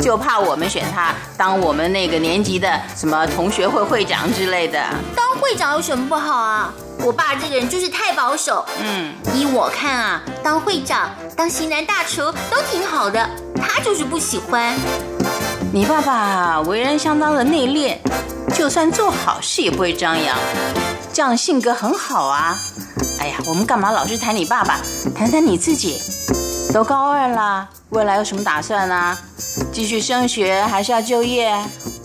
[0.04, 4.78] 就怕我们选他当我们那个年级的什么同学会会长之类的。
[5.16, 6.74] 当会长有什么不好啊？
[7.06, 8.66] 我爸这个人就是太保守。
[8.82, 14.76] 嗯，依我看啊，当会长、当型男大厨都挺好的，他就是不喜欢。
[15.72, 17.96] 你爸爸为人相当的内敛，
[18.54, 20.38] 就算做好事也不会张扬，
[21.14, 22.58] 这样性格很好啊。
[23.22, 24.82] 哎呀，我们干嘛老是谈你爸爸？
[25.16, 25.98] 谈谈你自己。
[26.74, 29.16] 都高二了，未来有什么打算呢？
[29.72, 31.56] 继续升学还是要就业？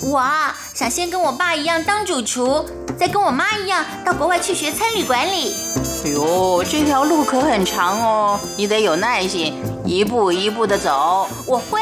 [0.03, 2.67] 我啊，想先跟我爸一样当主厨。
[2.99, 5.55] 再跟我妈一样到国外去学餐旅管理。
[6.05, 9.55] 哎呦，这条路可很长哦，你得有耐心，
[9.87, 11.27] 一步一步的走。
[11.47, 11.81] 我会。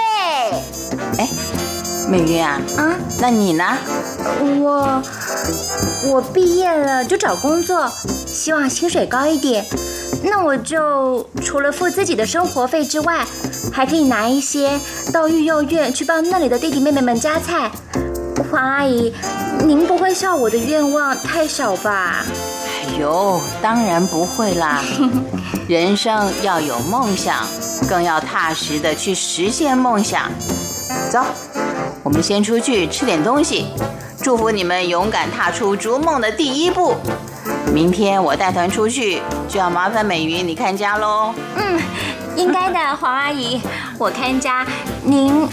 [1.18, 1.28] 哎，
[2.08, 3.64] 美云啊，啊，那你呢？
[4.62, 5.02] 我
[6.06, 7.90] 我毕业了就找工作，
[8.26, 9.64] 希望薪水高一点。
[10.22, 13.24] 那我就除了付自己的生活费之外，
[13.72, 14.78] 还可以拿一些
[15.12, 17.70] 到育幼院去帮那里的弟弟妹妹们夹菜。
[18.50, 19.12] 黄阿姨。
[19.64, 22.22] 您不会笑我的愿望太少吧？
[22.62, 24.84] 哎呦，当然不会啦！
[25.66, 27.44] 人生要有梦想，
[27.88, 30.30] 更要踏实的去实现梦想。
[31.10, 31.24] 走，
[32.02, 33.66] 我们先出去吃点东西，
[34.22, 36.96] 祝福你们勇敢踏出逐梦的第一步。
[37.72, 41.34] 明天我带团出去，就要麻烦美云你看家喽。
[41.56, 41.80] 嗯，
[42.36, 43.60] 应该的，黄阿姨，
[43.98, 44.66] 我看家，
[45.02, 45.46] 您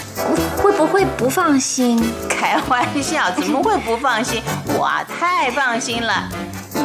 [0.57, 2.03] 会不会不放心？
[2.29, 4.41] 开玩笑，怎么会不放心？
[4.77, 6.29] 我啊太放心了。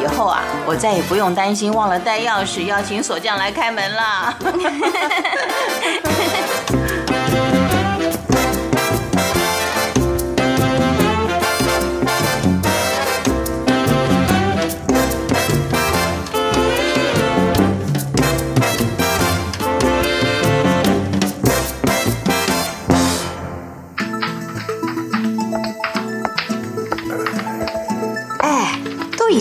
[0.01, 4.37] 以后啊，我再也不用担心忘了带钥匙，要请锁匠来开门了。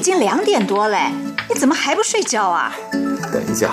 [0.08, 1.12] 经两点多嘞，
[1.50, 2.74] 你怎么还不睡觉啊？
[3.30, 3.72] 等一下，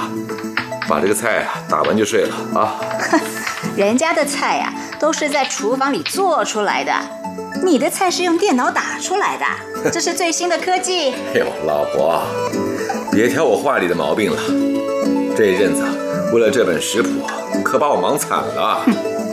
[0.86, 2.76] 把这个菜啊打完就睡了啊。
[3.78, 6.92] 人家的菜呀、都是在厨房里做出来的，
[7.64, 9.46] 你的菜是用电脑打出来的，
[9.90, 11.14] 这是最新的科技。
[11.34, 12.22] 哎呦，老婆，
[13.14, 14.38] 别挑我话里的毛病了。
[15.38, 15.86] 这一阵子
[16.34, 17.26] 为了这本食谱，
[17.64, 18.82] 可把我忙惨了。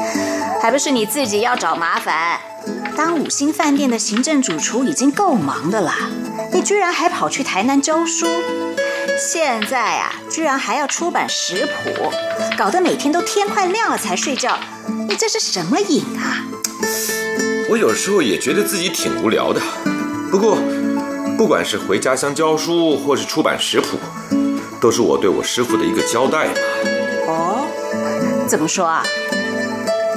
[0.63, 2.39] 还不是你自己要找麻烦。
[2.97, 5.97] 当五星饭店的行政主厨已经够忙的啦，
[6.55, 8.27] 你居然还跑去台南教书，
[9.19, 12.13] 现在啊，居然还要出版食谱，
[12.59, 14.59] 搞得每天都天快亮了才睡觉，
[15.09, 16.45] 你这是什么瘾啊？
[17.71, 19.61] 我有时候也觉得自己挺无聊的。
[20.31, 20.59] 不过，
[21.39, 23.99] 不管是回家乡教书，或是出版食谱，
[24.79, 26.55] 都是我对我师傅的一个交代嘛。
[27.29, 27.67] 哦，
[28.47, 29.03] 怎么说啊？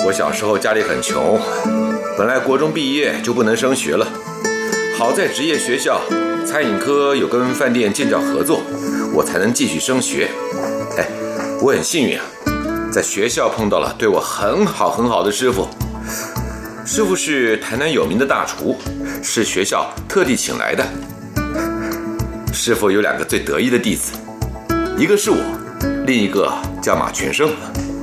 [0.06, 1.40] 我小时候家里很穷，
[2.18, 4.06] 本来国中毕业就不能升学了，
[4.98, 6.02] 好在职业学校
[6.46, 8.62] 餐饮科有跟饭店建教合作，
[9.14, 10.30] 我才能继续升学。
[10.98, 11.08] 哎，
[11.62, 12.24] 我很幸运啊，
[12.92, 15.68] 在学校碰到了对我很好很好的师傅。
[16.86, 18.78] 师傅是台南有名的大厨，
[19.24, 20.86] 是学校特地请来的。
[22.54, 24.14] 师傅有两个最得意的弟子，
[24.98, 25.38] 一个是我，
[26.06, 27.50] 另一个叫马全胜。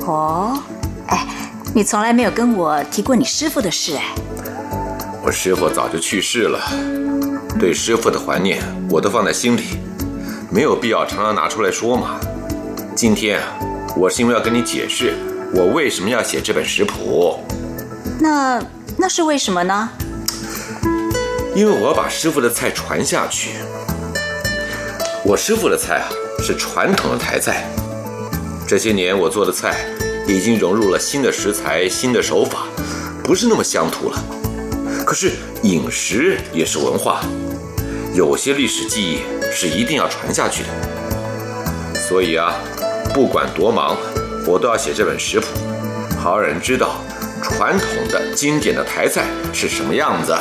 [0.05, 0.61] 哦，
[1.07, 1.27] 哎，
[1.73, 4.03] 你从来没有跟我提过你师傅的事哎。
[5.25, 6.59] 我师傅早就去世了，
[7.63, 9.79] 对师傅的怀念我都放在心里，
[10.51, 12.19] 没有必要常常拿出来说嘛。
[12.97, 13.57] 今天啊，
[13.97, 15.15] 我是因为要跟你解释
[15.55, 17.39] 我为什么要写这本食谱，
[18.19, 18.61] 那
[18.99, 19.89] 那是为什么呢？
[21.55, 23.51] 因为我要把师傅的菜传下去。
[25.25, 26.11] 我师傅的菜啊
[26.43, 27.71] 是传统的台菜，
[28.67, 29.87] 这些年我做的菜
[30.27, 32.67] 已经融入了新的食材、新的手法，
[33.23, 34.21] 不是那么乡土了。
[35.07, 37.23] 可是饮食也是文化，
[38.15, 40.69] 有些历史记忆是一定要传下去的。
[41.95, 42.55] 所以啊，
[43.15, 43.97] 不管多忙，
[44.47, 45.47] 我都要写这本食谱，
[46.19, 46.97] 好让人知道
[47.43, 50.37] 传统的经典的台菜是什么样子。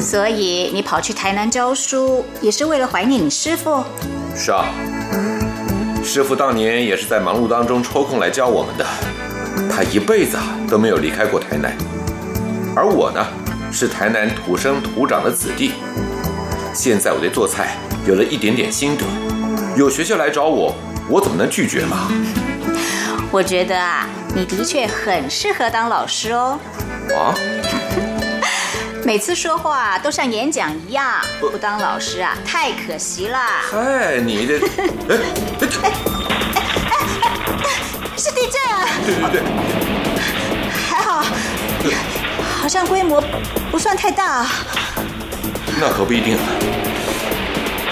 [0.00, 3.84] 所以你跑去台南教书，也是为了怀念你师傅。
[4.34, 4.64] 是啊，
[6.02, 8.84] 师傅当年也是在忙碌当中抽空来教我们的，
[9.70, 11.72] 他一辈子啊都没有离开过台南。
[12.74, 13.24] 而我呢，
[13.70, 15.74] 是台南土生土长的子弟，
[16.74, 19.04] 现在我对做菜有了一点点心得，
[19.76, 20.74] 有学校来找我，
[21.08, 22.10] 我怎么能拒绝嘛？
[23.30, 26.58] 我觉得啊，你的确很适合当老师哦。
[27.14, 27.32] 啊，
[29.06, 33.62] 每次说话都像演讲一样，不当老师啊，太可惜啦。
[33.70, 34.58] 嗨，你这，
[35.08, 35.16] 哎，
[36.90, 36.98] 哎
[38.16, 38.84] 是地震啊！
[39.06, 39.42] 对对对，
[40.90, 41.24] 还好，
[42.60, 43.22] 好像规模
[43.70, 44.46] 不算太大。
[45.80, 46.42] 那可不一定啊，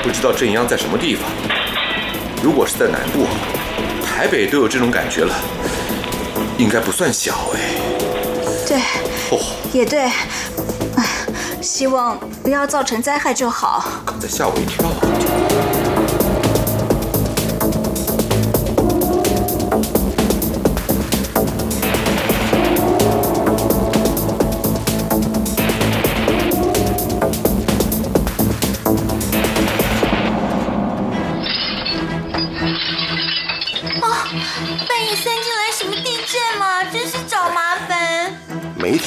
[0.02, 1.24] 不知道镇央在什么地方。
[2.42, 3.26] 如果是在南部，
[4.04, 5.34] 台北都有这种感觉了，
[6.58, 7.60] 应该不算小哎。
[8.66, 8.78] 对，
[9.30, 9.38] 哦，
[9.72, 10.00] 也对。
[10.96, 11.06] 唉，
[11.60, 13.84] 希望不要造成灾害就好。
[14.06, 14.88] 刚才吓我一跳。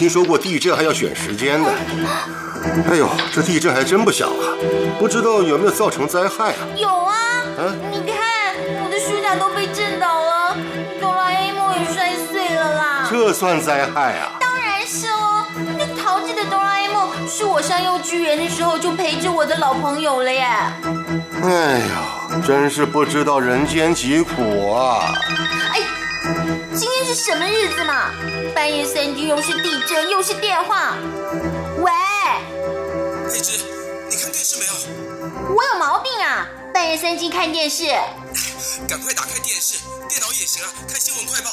[0.06, 1.68] 听说过地震还要选时间的。
[2.92, 4.54] 哎呦，这地震还真不小啊！
[5.00, 6.62] 不知道有没有造成灾害啊？
[6.78, 7.16] 有啊，
[7.58, 8.16] 啊你看
[8.84, 10.56] 我的书架都被震倒了，
[11.02, 13.08] 哆啦 A 梦也摔碎了啦。
[13.10, 14.34] 这算灾害啊？
[14.40, 15.44] 当然是哦，
[15.76, 20.46] 那淘气的哆啦 A 梦是我上幼稚园的时候就陪着我的老朋友了耶。
[21.42, 21.82] 哎
[22.30, 25.16] 呦，真是不知道人间疾苦啊！
[25.74, 25.80] 哎，
[27.16, 28.12] 是什么日子嘛？
[28.54, 30.98] 半夜三更又是地震又是电话，
[31.78, 31.90] 喂，
[33.32, 33.58] 佩芝，
[34.10, 34.74] 你看电视没有？
[35.56, 36.46] 我有毛病啊！
[36.74, 37.86] 半夜三更看电视。
[38.86, 39.78] 赶快打开电视，
[40.10, 41.52] 电脑也行啊，看新闻快报。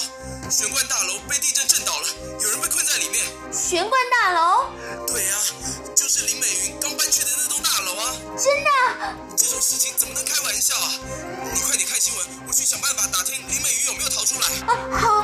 [0.51, 2.09] 玄关大楼被地震震倒了，
[2.43, 3.25] 有人被困在里面。
[3.53, 4.67] 玄关大楼？
[5.07, 5.39] 对啊，
[5.95, 8.17] 就是林美云刚搬去的那栋大楼啊。
[8.41, 8.71] 真的？
[9.37, 10.89] 这种事情怎么能开玩笑啊？
[11.53, 14.49] 你快点看新闻，我去想办法打听林美云有没有逃出来。
[14.65, 15.23] 啊，好。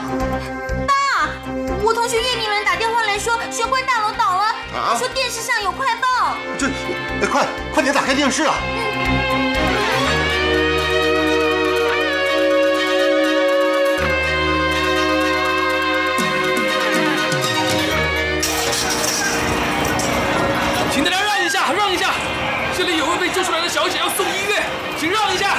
[0.87, 0.93] 爸，
[1.83, 6.37] 我同学叶明伦打电话来说玄关大楼倒了，他说电视上有快报。
[6.59, 6.67] 这，
[7.23, 8.55] 哎，快快点打开电视啊！
[8.61, 9.48] 请
[23.39, 24.67] 救出来的小姐要送医院，
[24.99, 25.51] 请让一下。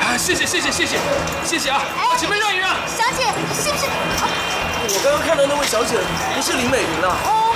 [0.00, 0.96] 啊，谢谢谢谢谢谢
[1.44, 1.82] 谢谢啊！
[2.16, 2.70] 前面让一让。
[2.88, 3.84] 小姐是不是？
[4.88, 6.00] 我刚刚看到那位小姐
[6.34, 7.12] 不是林美玲啊。
[7.28, 7.52] 哦。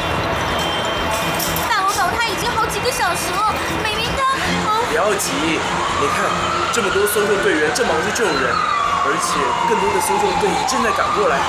[1.64, 4.20] 大楼倒塌已经好几个小时了，美玲她……
[4.84, 6.28] 不要急，你看
[6.74, 11.40] 这么多搜救队员正忙着救人，而且更多的搜救队也正在赶过来，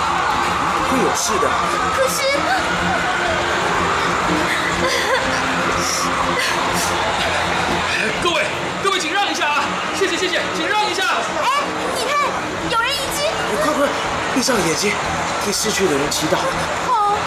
[0.87, 1.51] 不会有事的。
[1.99, 2.23] 可是。
[8.23, 8.43] 各位，
[8.83, 9.63] 各位，请让一下啊！
[9.95, 11.03] 谢谢，谢谢，请让一下。
[11.43, 11.49] 哎，
[11.95, 12.17] 你看，
[12.71, 13.27] 有人已经……
[13.63, 13.87] 快快，
[14.33, 14.91] 闭上眼睛，
[15.43, 16.37] 替逝去的人祈祷。
[16.87, 17.17] 好。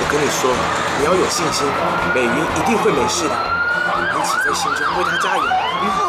[0.00, 0.50] 我跟你说，
[0.98, 1.66] 你要有信心，
[2.14, 3.34] 美云一定会没事的。
[4.18, 5.42] 一起在心中为她加油。
[5.90, 6.00] 好。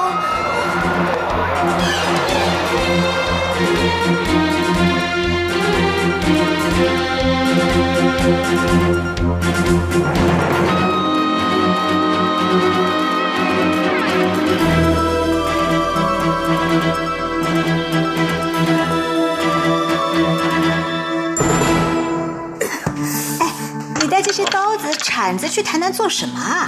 [25.24, 26.68] 铲子去台南做什么啊？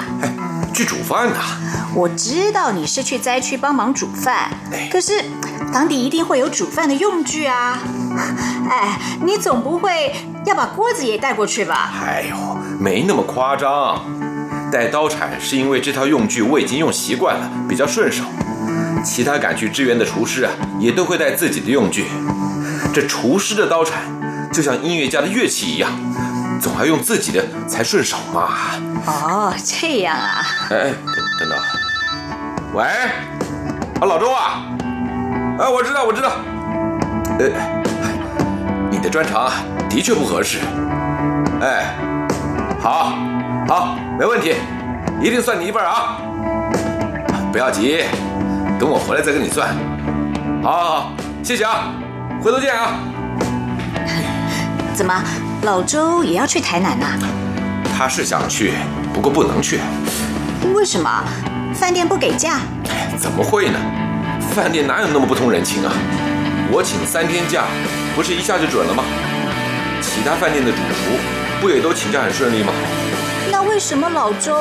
[0.73, 1.35] 去煮饭呢。
[1.93, 4.49] 我知道你是去灾区帮忙煮饭，
[4.89, 5.21] 可是
[5.73, 7.77] 当地一定会有煮饭的用具啊。
[8.71, 11.91] 哎，你总不会要把锅子也带过去吧？
[12.01, 14.01] 哎呦，没那么夸张。
[14.71, 18.23] 带刀铲是因为这套用具我已经用习惯了，比较顺手。
[19.03, 22.05] 其他赶去支援的厨师啊，也都会带自己的用具。
[22.93, 23.99] 这厨师的刀铲
[24.53, 25.91] 就像音乐家的乐器一样，
[26.66, 28.49] 总要用自己的才顺手嘛。
[29.05, 30.41] 哦，这样啊。
[30.72, 30.93] 哎哎，
[31.39, 31.59] 等等。
[32.74, 34.66] 喂，啊，老周啊，
[35.59, 36.32] 哎，我知道，我知道。
[37.38, 37.45] 呃，
[38.89, 39.51] 你的专长
[39.88, 40.57] 的确不合适。
[41.61, 41.95] 哎，
[42.82, 43.13] 好，
[43.68, 44.55] 好，没问题，
[45.22, 46.18] 一定算你一份啊。
[47.51, 48.05] 不要急，
[48.80, 49.70] 等我回来再跟你算。
[50.63, 51.11] 好，好，好，
[51.43, 51.93] 谢谢啊，
[52.41, 52.97] 回头见啊。
[54.95, 55.13] 怎么，
[55.63, 57.05] 老周也要去台南呐？
[57.97, 58.71] 他是想去，
[59.13, 59.81] 不过不能去。
[60.73, 61.23] 为什么？
[61.73, 62.61] 饭店不给假？
[63.17, 63.77] 怎么会呢？
[64.55, 65.91] 饭店哪有那么不通人情啊？
[66.71, 67.65] 我请三天假，
[68.15, 69.03] 不是一下就准了吗？
[70.01, 71.19] 其他饭店的主厨
[71.59, 72.71] 不也都请假很顺利吗？
[73.51, 74.55] 那为什么老周？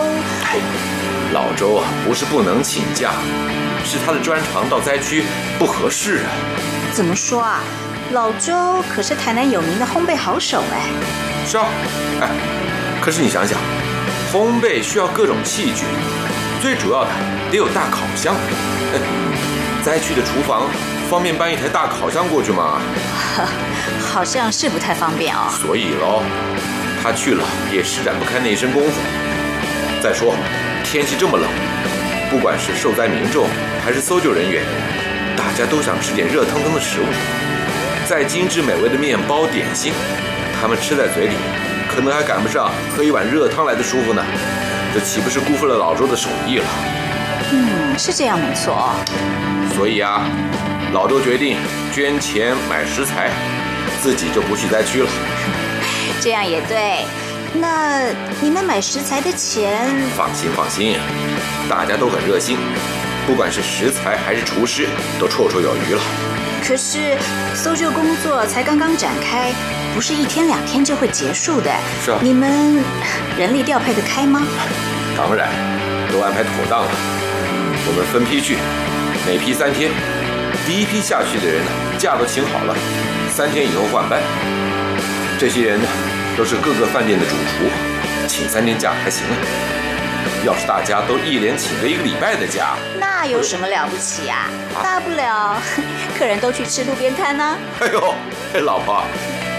[1.32, 3.12] 老周啊，不是不能请假，
[3.84, 5.22] 是他的专长到灾区
[5.60, 6.26] 不合适啊。
[6.92, 7.60] 怎么说啊？
[8.12, 10.88] 老周可是台南有名的烘焙好手哎。
[11.46, 11.66] 是啊，
[12.20, 12.28] 哎，
[13.00, 13.58] 可是你想想，
[14.32, 15.84] 烘焙需要各种器具。
[16.62, 17.10] 最主要的
[17.50, 18.34] 得有大烤箱，
[19.84, 20.62] 灾区的厨房
[21.10, 22.80] 方便搬一台大烤箱过去吗？
[24.00, 25.48] 好像是不太方便哦。
[25.50, 26.22] 所以喽，
[27.02, 29.00] 他去了也施展不开那一身功夫。
[30.02, 30.34] 再说，
[30.84, 31.48] 天气这么冷，
[32.30, 33.46] 不管是受灾民众
[33.84, 34.62] 还是搜救人员，
[35.36, 37.04] 大家都想吃点热腾腾的食物。
[38.06, 39.92] 再精致美味的面包点心，
[40.60, 41.34] 他们吃在嘴里，
[41.88, 44.22] 可能还赶不上喝一碗热汤来的舒服呢。
[44.92, 46.64] 这岂不是辜负了老周的手艺了？
[47.50, 48.94] 嗯，是这样没错。
[49.74, 50.26] 所以啊，
[50.92, 51.56] 老周决定
[51.94, 53.30] 捐钱买食材，
[54.02, 55.08] 自己就不去灾区了。
[56.20, 57.06] 这样也对。
[57.54, 58.10] 那
[58.42, 59.88] 你们买食材的钱？
[60.14, 60.98] 放心放心，
[61.70, 62.58] 大家都很热心，
[63.26, 64.88] 不管是食材还是厨师，
[65.18, 66.02] 都绰绰有余了。
[66.66, 67.16] 可是
[67.54, 69.52] 搜救工作才刚刚展开。
[69.94, 71.70] 不是一天两天就会结束的。
[72.04, 72.18] 是啊。
[72.20, 72.82] 你们
[73.38, 74.42] 人力调配得开吗？
[75.16, 75.48] 当然，
[76.10, 76.90] 都安排妥当了。
[77.86, 78.56] 我们分批去，
[79.24, 79.92] 每批三天。
[80.66, 82.74] 第一批下去的人呢，假都请好了，
[83.30, 84.20] 三天以后换班。
[85.38, 85.86] 这些人呢，
[86.36, 87.70] 都是各个饭店的主厨，
[88.26, 89.36] 请三天假还行啊。
[90.44, 94.48] 要是大家都一连请了一个礼拜的假，那有什么了不起呀？
[94.82, 95.56] 大不了
[96.18, 97.56] 客人都去吃路边摊呢。
[97.80, 98.14] 哎呦，
[98.62, 99.02] 老婆。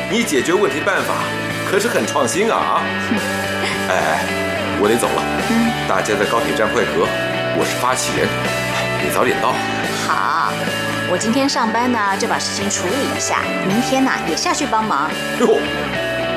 [0.10, 1.16] 你解决问题办法
[1.68, 2.84] 可是很创新啊！
[3.90, 4.20] 哎，
[4.80, 5.24] 我得走了。
[5.50, 5.72] 嗯。
[5.90, 7.08] 大家在高铁站会合，
[7.58, 8.28] 我是发起人，
[9.04, 9.54] 你早点到。
[10.08, 10.54] 好，
[11.10, 15.10] 我今天上班呢，就把事情处理一下，明天呢也下去帮忙。
[15.40, 15.58] 哟，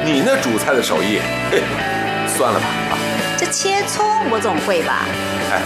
[0.03, 1.63] 你那煮菜的手艺，嘿，
[2.27, 2.67] 算了吧。
[3.37, 5.05] 这切葱我总会吧？
[5.53, 5.61] 哎，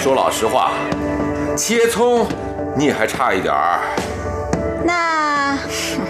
[0.00, 0.72] 说老实话，
[1.54, 2.26] 切葱
[2.76, 3.80] 你也还差一点儿。
[4.84, 5.56] 那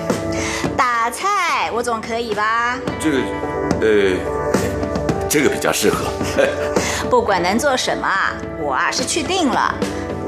[0.76, 2.78] 打菜我总可以吧？
[3.00, 3.18] 这个，
[3.80, 4.16] 呃，
[5.28, 6.06] 这个比较适合。
[7.10, 8.08] 不管能做什么，
[8.60, 9.74] 我啊是去定了。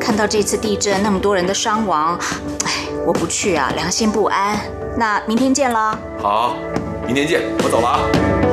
[0.00, 2.18] 看到这次地震那么多人的伤亡，
[2.66, 2.72] 哎，
[3.06, 4.58] 我不去啊，良心不安。
[4.96, 5.98] 那明天见了。
[6.20, 6.56] 好，
[7.06, 8.43] 明天见，我走了啊。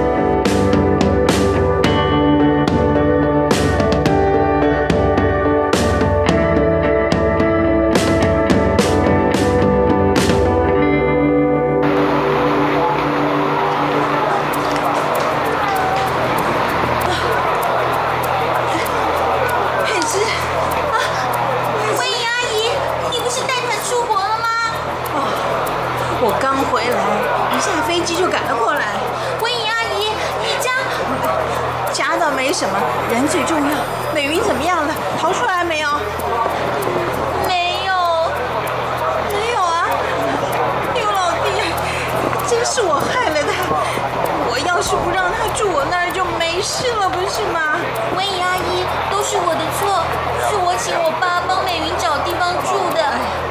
[45.55, 47.77] 住我那儿就没事了，不是吗？
[48.15, 50.03] 温怡阿姨，都是我的错，
[50.49, 53.01] 是我请我爸帮美云找地方住的。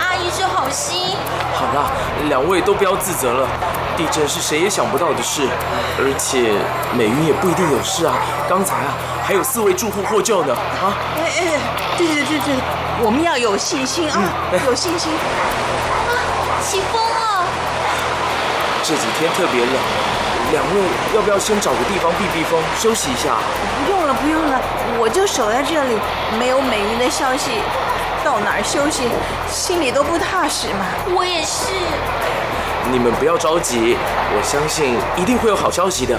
[0.00, 1.16] 阿姨是好心。
[1.54, 1.90] 好了，
[2.28, 3.48] 两位都不要自责了。
[3.96, 5.46] 地震是谁也想不到的事，
[5.98, 6.56] 而且
[6.96, 8.16] 美云也不一定有事啊。
[8.48, 10.54] 刚才啊，还有四位住户获救呢。
[10.54, 11.60] 啊，哎哎，
[11.98, 12.54] 对对对对，
[13.04, 14.16] 我们要有信心啊，
[14.64, 15.12] 有信心。
[15.12, 16.12] 啊，
[16.64, 17.44] 起风了！
[18.82, 19.74] 这几天特别冷，
[20.52, 20.82] 两位
[21.14, 23.36] 要不要先找个地方避避风，休息一下？
[23.86, 24.60] 不用了，不用了，
[24.98, 25.96] 我就守在这里，
[26.38, 27.52] 没有美云的消息，
[28.24, 29.04] 到哪儿休息，
[29.48, 30.86] 心里都不踏实嘛。
[31.14, 31.70] 我也是。
[32.90, 33.96] 你们不要着急，
[34.34, 36.18] 我相信一定会有好消息的。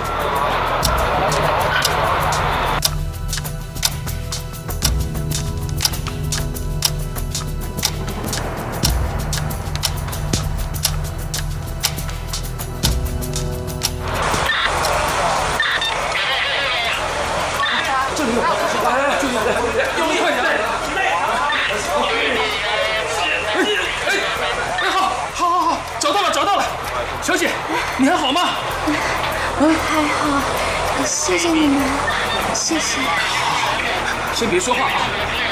[34.41, 34.97] 先别说话啊，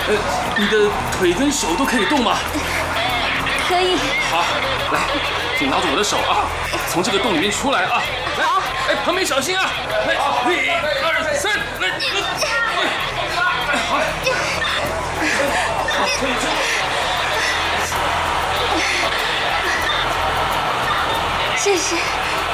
[0.07, 0.15] 呃，
[0.57, 2.37] 你的腿跟手都可以动吗？
[3.67, 3.97] 可以，
[4.31, 4.43] 好，
[4.91, 4.99] 来，
[5.59, 6.49] 请拿着我的手啊，
[6.89, 8.01] 从这个洞里面出来啊。
[8.39, 8.45] 来，
[8.89, 9.69] 哎，旁边小心啊！
[10.07, 10.69] 来，一、
[11.05, 11.89] 二、三，来，
[13.69, 13.99] 哎，好，
[21.55, 21.95] 谢谢，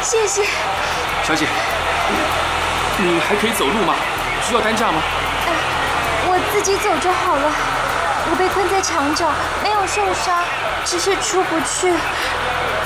[0.02, 0.44] 谢谢。
[1.24, 1.48] 小姐，
[2.98, 3.96] 你还可以走路吗？
[4.46, 5.02] 需要担架吗？
[6.56, 7.51] 我自己走就好了。
[8.32, 9.28] 我被困在墙角，
[9.62, 10.39] 没有受伤，
[10.86, 11.91] 只是出不去。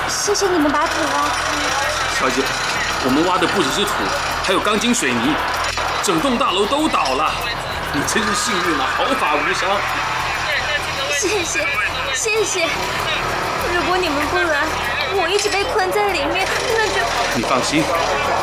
[0.07, 1.37] 谢谢你们把土挖开。
[2.19, 2.41] 小姐，
[3.05, 3.91] 我们挖的不只是土，
[4.43, 5.35] 还有钢筋水泥，
[6.01, 7.31] 整栋大楼都倒了。
[7.93, 9.69] 你真是幸运啊，毫发无伤。
[11.19, 11.67] 谢谢，
[12.15, 12.67] 谢谢。
[13.75, 14.65] 如果你们不来，
[15.13, 17.05] 我一直被困在里面，那就……
[17.35, 17.83] 你放心，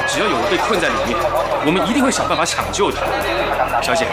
[0.07, 1.19] 只要有人被困在里面，
[1.67, 2.99] 我们一定会想办法抢救的。
[3.83, 4.07] 小姐，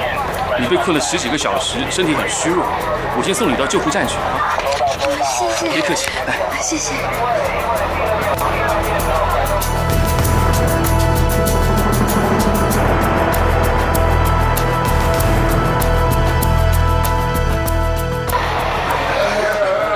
[0.59, 2.63] 你被困了十几个小时，身体很虚弱，
[3.17, 4.15] 我先送你到救护站去。
[5.23, 6.93] 谢谢，别客气，来，谢谢。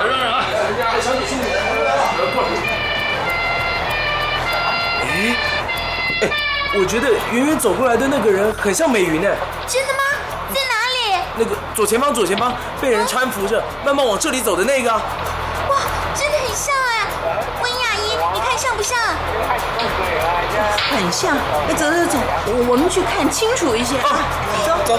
[0.04, 0.44] 让让啊！
[1.00, 1.90] 小姐辛苦了，
[2.34, 2.48] 过来。
[5.02, 5.06] 哎，
[6.22, 6.24] 哎，
[6.78, 9.28] 我觉得远远走过来的那个人很像美云呢。
[9.66, 9.97] 真的吗？
[11.78, 15.00] 左前方，左前方被人搀扶着，慢慢往这里走的那个啊。
[15.68, 15.76] 哇，
[16.12, 17.06] 真的很像哎！
[17.62, 18.98] 温雅姨，你看像不像？
[20.90, 21.36] 很像。
[21.68, 24.26] 哎，走走走，我我们去看清楚一些啊。
[24.66, 24.94] 走走。
[24.96, 24.98] 哇，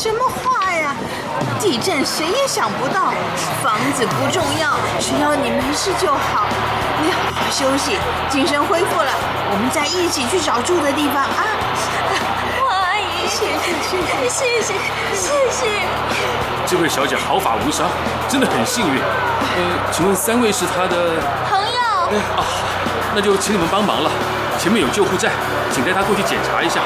[0.00, 0.94] 什么话呀？
[1.60, 3.12] 地震谁也想不到，
[3.62, 6.46] 房子不重要，只要你没事就好。
[7.02, 7.98] 你好好休息，
[8.30, 9.12] 精神恢复了，
[9.52, 11.44] 我们再一起去找住的地方啊！
[12.70, 13.52] 阿姨谢
[14.30, 14.64] 谢
[15.14, 15.66] 谢谢。
[16.66, 17.86] 这位小姐毫发无伤，
[18.26, 19.02] 真的很幸运。
[19.02, 21.20] 呃，请问三位是她的？
[21.46, 22.44] 朋友，啊，
[23.14, 24.10] 那就请你们帮忙了。
[24.60, 25.32] 前面有救护站，
[25.72, 26.82] 请带他过去检查一下。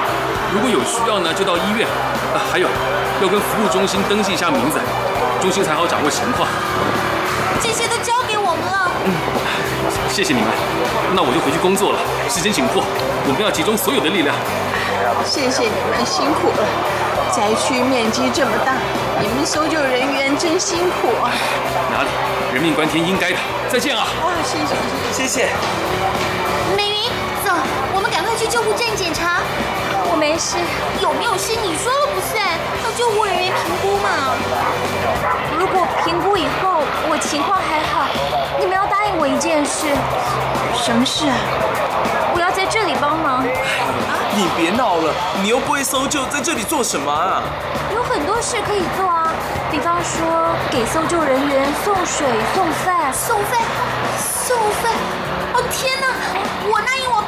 [0.54, 1.84] 如果有需要呢，就到医院。
[2.30, 2.68] 啊，还有，
[3.20, 4.78] 要跟服务中心登记一下名字，
[5.42, 6.48] 中心才好掌握情况。
[7.60, 8.92] 这些都交给我们了。
[9.06, 9.10] 嗯
[10.08, 10.48] 谢谢你们，
[11.16, 11.98] 那我就回去工作了。
[12.30, 12.80] 时间紧迫，
[13.26, 14.36] 我们要集中所有的力量。
[15.26, 16.62] 谢谢你们辛苦了，
[17.34, 18.78] 灾区面积这么大，
[19.20, 21.34] 你们搜救人员真辛苦啊！
[21.90, 22.10] 哪里，
[22.54, 23.38] 人命关天应该的。
[23.68, 24.06] 再见啊！
[24.22, 25.48] 哇，谢谢谢谢。
[28.64, 29.40] 护站检查。
[30.10, 30.56] 我没事。
[31.00, 32.42] 有没有事你说了不算，
[32.84, 34.32] 要救护人员评估嘛。
[35.58, 38.08] 如果评估以后我情况还好，
[38.58, 39.86] 你们要答应我一件事。
[40.74, 41.36] 什么事啊？
[42.34, 43.44] 我要在这里帮忙。
[44.36, 45.12] 你别闹了，
[45.42, 47.42] 你又不会搜救，在这里做什么啊？
[47.94, 49.32] 有很多事可以做啊，
[49.70, 53.60] 比方说给搜救人员送水、送饭、送饭，
[54.18, 54.92] 送饭。
[55.54, 56.08] 哦天哪，
[56.66, 57.22] 我答应我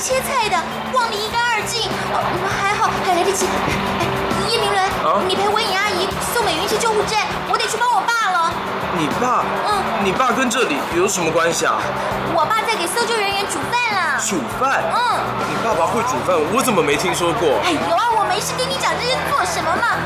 [0.00, 0.56] 切菜的，
[0.94, 1.82] 忘得一干二净。
[2.10, 3.44] 哦，还好还来得及。
[4.00, 4.08] 哎，
[4.48, 8.50] 叶明伦，你陪文颖阿姨送美云去救护站，我得去帮我爸了。
[8.96, 9.44] 你爸？
[9.68, 11.76] 嗯，你爸跟这里有什么关系啊？
[12.34, 14.16] 我爸在给搜救人员煮饭啊。
[14.24, 14.80] 煮饭？
[14.88, 17.60] 嗯，你爸爸会煮饭，我怎么没听说过？
[17.60, 20.00] 哎，有啊，我没事跟你讲这些做什么嘛？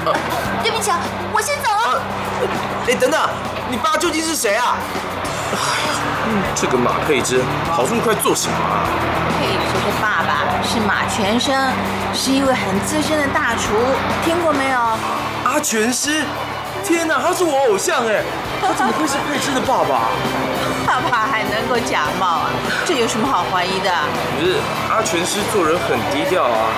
[0.62, 0.98] 对不起啊，
[1.32, 2.02] 我先走了。
[2.90, 3.30] 哎，等等，
[3.70, 4.74] 你爸究竟是谁啊？
[5.54, 5.94] 哎呀，
[6.56, 7.40] 这个马佩芝
[7.70, 8.82] 跑这么快做什么啊？
[9.84, 11.54] 佩芝的爸爸是马全生，
[12.14, 13.74] 是一位很资深的大厨，
[14.24, 14.78] 听过没有？
[15.44, 16.24] 阿全师，
[16.82, 18.22] 天哪，他是我偶像哎，
[18.62, 20.08] 他怎么会是佩芝的爸爸？
[20.86, 22.50] 爸爸还能够假冒啊？
[22.86, 23.90] 这有什么好怀疑的？
[24.38, 24.56] 可是
[24.90, 26.72] 阿全师做人很低调啊，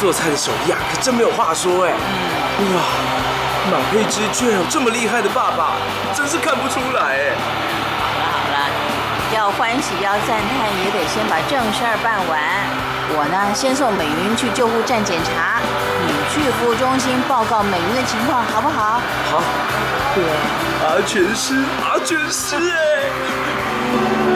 [0.00, 1.92] 做菜的手艺啊，可真没有话说哎。
[1.92, 2.82] 哇，
[3.70, 5.76] 马佩芝居然有这么厉害的爸爸，
[6.12, 7.30] 真是看不出来哎。
[9.38, 12.40] 要欢喜要赞叹，也得先把正事儿办完。
[13.14, 15.60] 我呢，先送美云去救护站检查，
[16.08, 19.00] 你去服务中心报告美云的情况，好不好？
[19.30, 19.40] 好。
[20.12, 20.24] 对，
[20.82, 24.27] 阿全师，阿全师哎。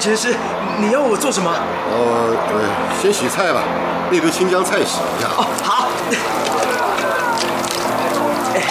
[0.00, 0.34] 阿全师，
[0.78, 1.52] 你要我做什么？
[1.52, 2.60] 呃呃，
[3.02, 3.60] 先洗菜吧，
[4.10, 5.28] 那堆青江菜洗一下。
[5.36, 5.88] 哦，好。
[8.54, 8.62] 哎，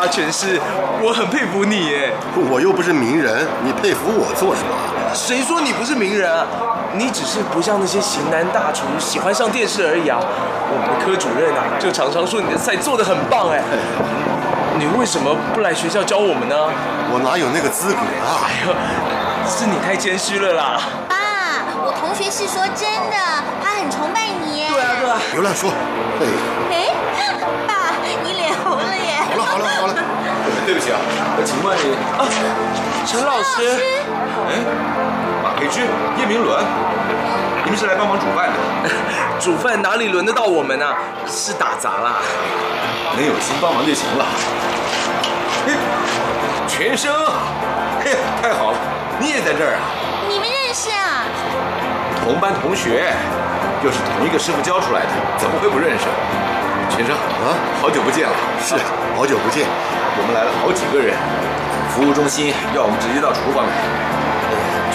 [0.00, 0.58] 阿全师，
[1.02, 2.14] 我很佩服你耶。
[2.50, 4.72] 我又不是名人，你佩服我做什么？
[5.12, 6.46] 谁说你不是名人啊？
[6.96, 10.16] 你只是不像那些型男大厨喜欢上电视而已啊。
[10.72, 13.60] 我们的科主任啊，就常常说你的菜做的很棒哎。
[14.78, 16.56] 你为什么不来学校教我们呢？
[17.12, 18.48] 我哪有那个资格啊？
[18.48, 18.72] 哎呦，
[19.50, 20.80] 是你太谦虚了啦。
[21.08, 21.16] 爸，
[21.84, 23.16] 我同学是说真的，
[23.62, 24.68] 他很崇拜你耶。
[24.70, 25.18] 对啊，对啊。
[25.32, 25.70] 别乱说。
[26.20, 26.24] 哎，
[26.70, 27.34] 哎，
[27.66, 27.90] 爸，
[28.24, 29.20] 你脸红了耶。
[29.28, 29.94] 好了好了好了，
[30.64, 30.98] 对不起啊，
[31.44, 32.24] 请问你啊，
[33.04, 33.76] 陈老师。
[34.48, 34.62] 哎，
[35.42, 35.84] 马培军、
[36.16, 36.64] 叶明伦，
[37.64, 38.90] 你们是来帮忙煮饭的？
[39.40, 40.94] 煮饭哪里轮得到我们啊？
[41.26, 42.16] 是打杂啦。
[43.16, 44.24] 能有心帮忙就行了。
[45.66, 45.72] 嘿，
[46.68, 47.12] 全生，
[48.02, 48.78] 嘿，太好了，
[49.20, 49.84] 你也在这儿啊？
[50.26, 51.28] 你们认识啊？
[52.24, 53.12] 同班同学，
[53.84, 56.08] 又是同一个师傅教出来的，怎么会不认识？
[56.88, 57.52] 全生啊，
[57.82, 58.32] 好久不见了。
[58.64, 58.80] 是，
[59.14, 59.68] 好久不见。
[60.16, 61.12] 我们来了好几个人，
[61.92, 63.72] 服务中心要我们直接到厨房来。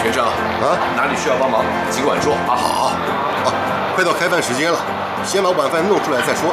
[0.02, 1.62] 全生啊，哪里需要帮忙，
[1.94, 2.58] 尽管说啊。
[2.58, 2.98] 好，
[3.46, 3.54] 啊，
[3.94, 4.80] 快到开饭时间了，
[5.24, 6.50] 先把晚饭弄出来再说。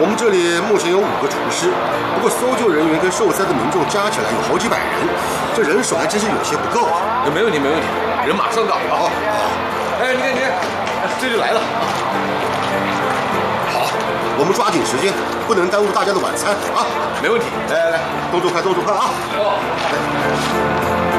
[0.00, 1.68] 好，我们这里目前有五个厨师，
[2.16, 4.88] 不过搜救人员跟受灾的民众加起来有好几百人，
[5.54, 7.28] 这人手还真是有些不够啊。
[7.34, 7.86] 没问题，没问题，
[8.24, 8.80] 人马上到。
[8.88, 9.10] 好，好，
[10.00, 10.56] 哎，你看，你看，
[11.20, 11.60] 这就来了。
[13.68, 13.92] 好，
[14.40, 15.12] 我们抓紧时间，
[15.46, 16.88] 不能耽误大家的晚餐啊！
[17.20, 18.00] 没问题，来来来，
[18.32, 19.12] 动作快，动作快啊！
[19.36, 21.09] 哎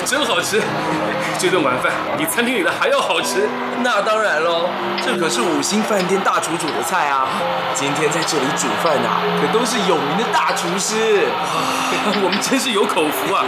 [0.06, 0.60] 真好吃！
[1.38, 3.48] 这顿晚饭比餐厅里的还要好吃。
[3.82, 4.68] 那当然喽，
[5.04, 7.28] 这可是五星饭店大厨煮的菜啊！
[7.74, 11.26] 今天在这里煮饭啊，可都是有名的大厨师。
[12.24, 13.44] 我们真是有口福啊！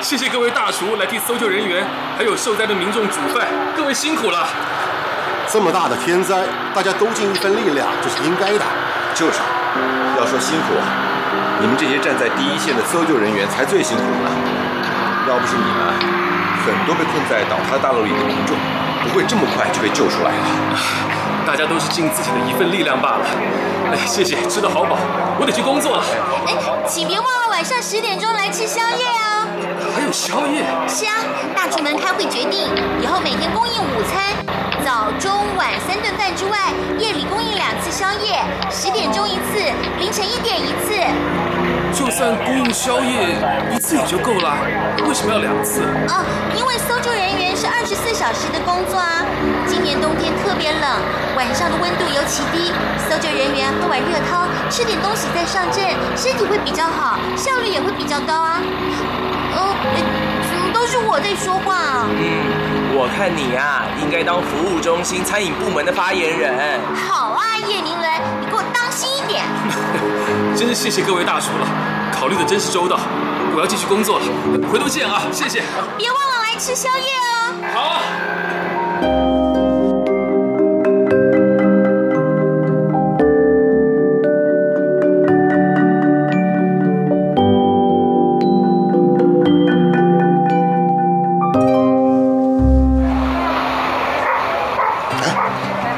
[0.00, 1.84] 谢谢各位大厨来替搜救人员
[2.16, 3.46] 还有受灾的民众煮饭，
[3.76, 4.46] 各位辛苦了。
[5.46, 6.44] 这么大的天灾，
[6.74, 8.64] 大家都尽一份力量，这是应该的。
[9.14, 9.38] 就是，
[10.18, 10.74] 要说辛苦，
[11.60, 14.30] 你们这些站在第一线的搜救人员才最辛苦呢。
[15.26, 15.94] 要不是你们，
[16.66, 18.54] 很多被困在倒塌大楼里的民众
[19.02, 20.44] 不会这么快就被救出来了。
[21.46, 23.26] 大家都是尽自己的一份力量罢了。
[23.90, 24.96] 哎，谢谢，吃得好饱，
[25.38, 26.02] 我得去工作了。
[26.46, 26.52] 哎，
[26.86, 29.48] 请别忘了晚上十点钟来吃宵夜哦。
[29.96, 30.64] 还有宵夜？
[30.88, 31.16] 是啊，
[31.54, 32.68] 大厨们开会决定，
[33.00, 34.36] 以后每天供应午餐，
[34.84, 39.56] 早、中、晚三顿饭之外，夜里供应两次宵夜，十点钟一次，
[39.98, 40.92] 凌晨一点一次。
[41.94, 43.38] 就算供应宵夜
[43.72, 44.58] 一次也就够了，
[45.06, 45.80] 为什么要两次？
[46.08, 46.26] 哦，
[46.58, 49.22] 因为搜救人员是二十四小时的工作啊。
[49.66, 50.82] 今年冬天特别冷，
[51.36, 52.72] 晚上的温度尤其低，
[53.08, 55.86] 搜救人员喝碗热汤，吃点东西再上阵，
[56.16, 58.58] 身体会比较好，效率也会比较高啊。
[59.54, 59.62] 呃，
[60.50, 62.06] 怎么都是我在说话啊？
[62.10, 66.80] 嗯，我看你啊，应该当服务中心餐饮部门的发言人。
[67.08, 69.44] 好啊，叶明伦，你给我当心一点。
[70.56, 71.66] 真是谢谢各位大叔了，
[72.12, 73.00] 考虑的真是周到。
[73.56, 74.24] 我要继续工作了，
[74.70, 75.60] 回头见啊，谢谢。
[75.96, 77.54] 别忘了来吃宵夜哦。
[77.74, 78.00] 好。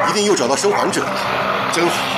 [0.09, 1.11] 一定又找到生还者了，
[1.71, 2.16] 真好！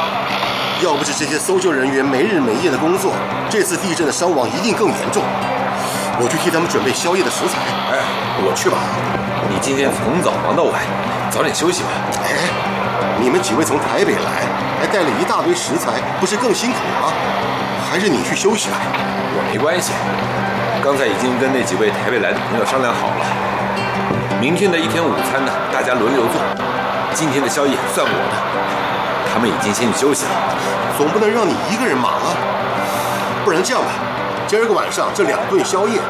[0.80, 3.12] 要不是这些搜救人员没日没夜的工作，
[3.50, 5.22] 这次地震的伤亡一定更严重。
[6.20, 7.58] 我去替他们准备宵夜的食材。
[7.90, 7.98] 哎，
[8.46, 8.78] 我去吧。
[9.50, 10.78] 你今天从早忙到晚，
[11.30, 11.90] 早点休息吧。
[12.22, 12.46] 哎，
[13.18, 14.46] 你们几位从台北来，
[14.78, 17.10] 还带了一大堆食材，不是更辛苦吗？
[17.90, 18.78] 还是你去休息吧。
[19.34, 19.90] 我没关系，
[20.78, 23.26] 刚才已经跟那几位台北来的朋友商量好了，
[24.38, 26.38] 明天的一天午餐呢，大家轮流做。
[27.14, 28.36] 今天的宵夜算我的，
[29.26, 30.47] 他们已经先去休息了。
[30.98, 32.34] 总不能让你一个人忙啊。
[33.44, 33.90] 不然这样吧，
[34.48, 36.00] 今儿个晚上这两顿宵夜，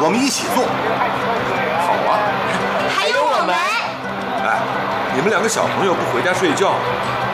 [0.00, 0.64] 我们一起做。
[1.84, 2.16] 好啊。
[2.88, 3.54] 还有我们。
[4.42, 4.58] 哎，
[5.14, 6.72] 你们两个小朋友不回家睡觉，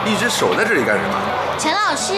[0.03, 1.15] 一直守在这里干什么？
[1.57, 2.13] 陈老师，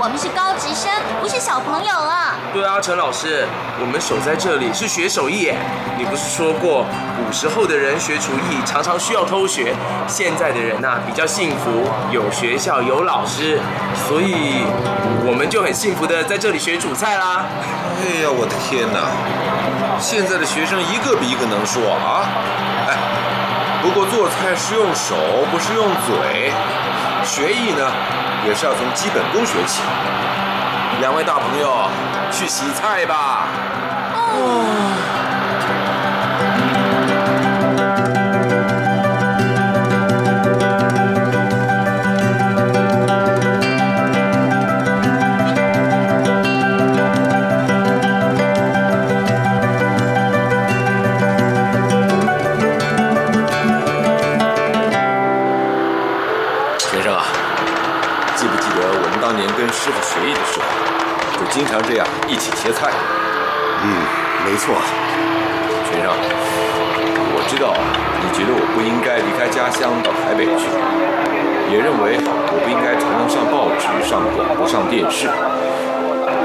[0.00, 2.34] 我们是高职生，不是小朋友了。
[2.54, 3.46] 对啊，陈老师，
[3.80, 5.56] 我们守在这里是学手艺耶。
[5.98, 6.86] 你不是说过，
[7.16, 9.74] 古时候的人学厨艺常常需要偷学，
[10.06, 13.60] 现在的人呐、比较幸福，有学校有老师，
[14.08, 14.64] 所以
[15.26, 17.44] 我们就很幸福的在这里学煮菜啦。
[18.00, 19.12] 哎呀，我的天哪！
[20.00, 22.24] 现在的学生一个比一个能说啊！
[22.88, 22.96] 哎，
[23.82, 25.14] 不过做菜是用手，
[25.52, 26.50] 不是用嘴。
[27.24, 27.84] 学艺呢，
[28.48, 29.82] 也是要从基本功学起。
[31.00, 31.86] 两位大朋友，
[32.32, 33.46] 去洗菜吧。
[60.18, 60.66] 跟师傅学艺的时候，
[61.38, 62.90] 就经常这样一起切菜？
[63.84, 63.86] 嗯，
[64.44, 64.74] 没错。
[65.86, 66.10] 学生，
[67.32, 67.72] 我知道
[68.20, 70.66] 你觉得我不应该离开家乡到台北去，
[71.72, 72.18] 也认为
[72.50, 75.28] 我不应该常常上报纸、上广播、上电视。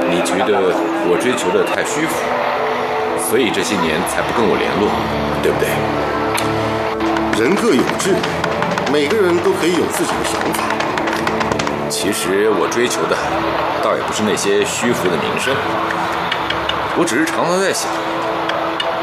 [0.09, 0.71] 你觉得
[1.09, 2.13] 我追求的太虚浮，
[3.19, 4.87] 所以这些年才不跟我联络，
[5.41, 5.67] 对不对？
[7.41, 8.15] 人各有志，
[8.91, 10.63] 每个人都可以有自己的想法。
[11.93, 13.15] 其实我追求的，
[13.85, 15.53] 倒也不是那些虚浮的名声。
[16.97, 17.85] 我只是常常在想，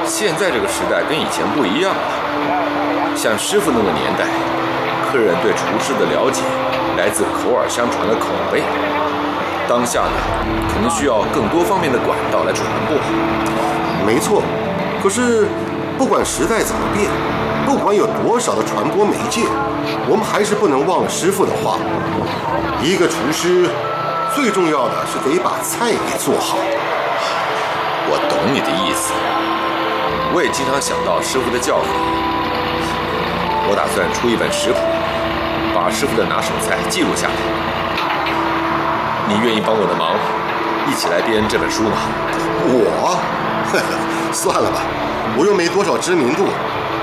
[0.04, 3.14] 现在这个时代跟以前不一样了。
[3.14, 4.26] 像师傅那个年代，
[5.06, 6.42] 客人对厨师的了解
[6.98, 8.60] 来自口耳相传的口碑。
[9.70, 10.18] 当下呢，
[10.74, 12.98] 可能需要更多方面的管道来传播。
[14.04, 14.42] 没错，
[15.00, 15.46] 可是
[15.96, 17.06] 不管时代怎么变，
[17.66, 19.42] 不管有多少的传播媒介，
[20.08, 21.78] 我们还是不能忘了师傅的话：
[22.82, 23.68] 一个厨师
[24.34, 26.56] 最重要的是得把菜给做好。
[28.10, 29.12] 我懂你的意思，
[30.34, 31.86] 我也经常想到师傅的教诲。
[33.68, 34.78] 我打算出一本食谱，
[35.72, 37.34] 把师傅的拿手菜记录下来。
[39.28, 40.18] 你愿意帮我的忙，
[40.90, 41.96] 一起来编这本书吗？
[42.66, 43.14] 我
[44.34, 44.82] 算了吧，
[45.38, 46.46] 我又没多少知名度，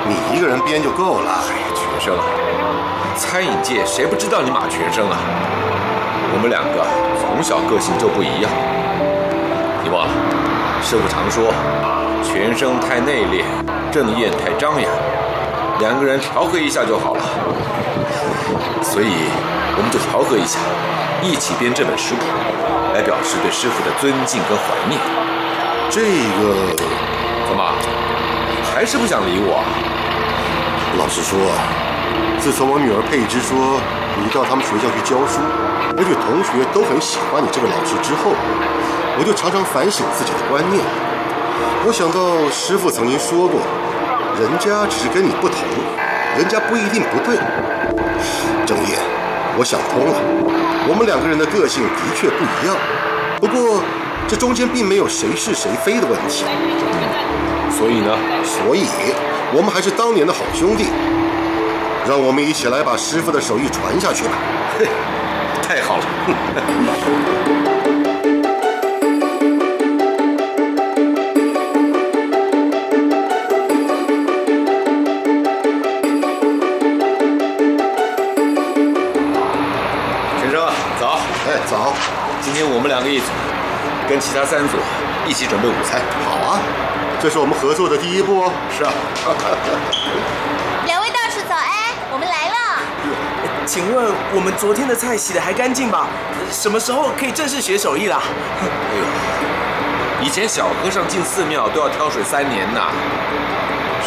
[0.06, 1.32] 你一个人编就够了。
[1.50, 2.24] 哎呀，全生啊，
[3.16, 5.18] 餐饮界谁不知道你马全生啊？
[6.34, 6.86] 我们两个
[7.18, 8.52] 从小个性就不一样，
[9.82, 10.14] 你忘了？
[10.84, 11.52] 师傅常说，
[12.22, 13.44] 全生太内敛，
[13.92, 14.92] 郑燕太张扬，
[15.80, 17.24] 两个人调和一下就好了。
[18.84, 19.10] 所以，
[19.76, 20.60] 我们就调和一下，
[21.24, 22.22] 一起编这本食谱，
[22.94, 25.00] 来表示对师傅的尊敬跟怀念。
[25.90, 26.02] 这
[26.38, 26.76] 个
[27.48, 27.74] 怎么，
[28.78, 29.58] 还是不想理我？
[31.00, 31.34] 老实说，
[32.38, 33.82] 自从我女儿佩芝说
[34.22, 35.42] 你到他们学校去教书，
[35.98, 38.38] 而且同学都很喜欢你这个老师之后，
[39.18, 40.78] 我就常常反省自己的观念。
[41.88, 43.66] 我想到师傅曾经说过，
[44.38, 45.58] 人家只是跟你不同，
[46.38, 47.34] 人家不一定不对。
[48.62, 48.94] 郑业，
[49.58, 50.14] 我想通了，
[50.86, 52.78] 我们两个人的个性的确不一样，
[53.42, 53.82] 不过
[54.30, 56.46] 这中间并没有谁是谁非的问题。
[57.72, 58.86] 所以呢，所以
[59.54, 60.86] 我们还是当年的好兄弟。
[62.08, 64.32] 让我们一起来把师傅的手艺传下去吧。
[64.80, 64.88] 嘿，
[65.62, 66.04] 太好了。
[80.40, 80.64] 陈生，
[80.98, 81.20] 早。
[81.50, 81.94] 哎，早，
[82.42, 83.26] 今天我们两个一组，
[84.08, 84.78] 跟其他三组
[85.28, 86.00] 一起准备午餐。
[86.24, 86.60] 好啊，
[87.22, 88.52] 这是我们合作的第一步哦。
[88.76, 88.92] 是啊。
[90.86, 91.68] 两位大厨早安，
[92.12, 92.56] 我们来了。
[93.66, 96.08] 请问我们昨天的菜洗的还干净吧？
[96.52, 98.22] 什么时候可以正式学手艺啦？
[98.62, 98.66] 哎
[98.98, 102.92] 呦，以前小和尚进寺庙都要挑水三年呐。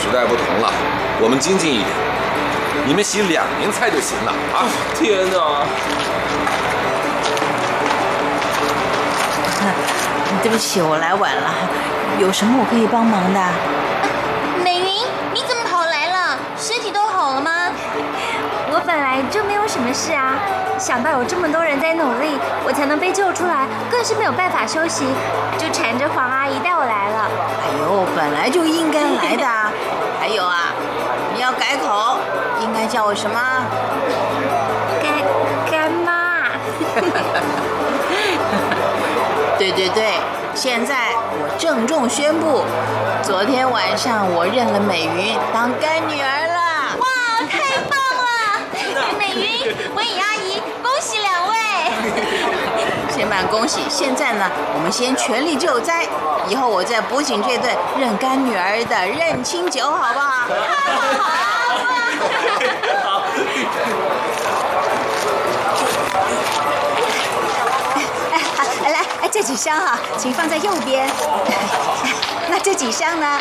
[0.00, 0.72] 时代不同了，
[1.20, 1.88] 我们精进一点，
[2.86, 4.64] 你们洗两年菜就行了啊！
[4.96, 5.66] 天哪！
[10.42, 11.50] 对不起，我来晚了，
[12.21, 13.41] 有什么我可以帮忙的？
[14.62, 14.93] 美云，
[15.33, 16.37] 你怎么跑来了？
[16.55, 17.73] 身体都好了吗？
[18.71, 20.37] 我本来就没有什么事啊，
[20.79, 25.07] 想到有这么多人在努力，我才能被救出来，更是没有办法休息，
[25.57, 27.31] 就缠着黄阿姨带我来了。
[27.64, 29.73] 哎呦，本来就应该来的啊。
[30.21, 30.75] 还有啊，
[31.35, 32.18] 你要改口，
[32.61, 33.41] 应该叫我什么？
[35.01, 35.25] 干
[35.73, 36.53] 干妈，
[39.57, 40.21] 对对对，
[40.61, 42.62] 现在我郑重宣布，
[43.22, 46.98] 昨天晚上我认了美云当干女儿了。
[47.00, 47.08] 哇，
[47.48, 48.28] 太棒了！
[49.18, 51.56] 美云、文颖阿姨，恭喜两位！
[53.08, 56.06] 先办恭喜，现在呢，我们先全力救灾，
[56.46, 60.46] 以后我再补请这顿认干女儿的认亲酒，好不好？
[63.02, 63.22] 好。
[68.30, 71.09] 哎，好，来，哎，这几箱哈，请放在右边。
[72.51, 73.41] 那这几箱呢？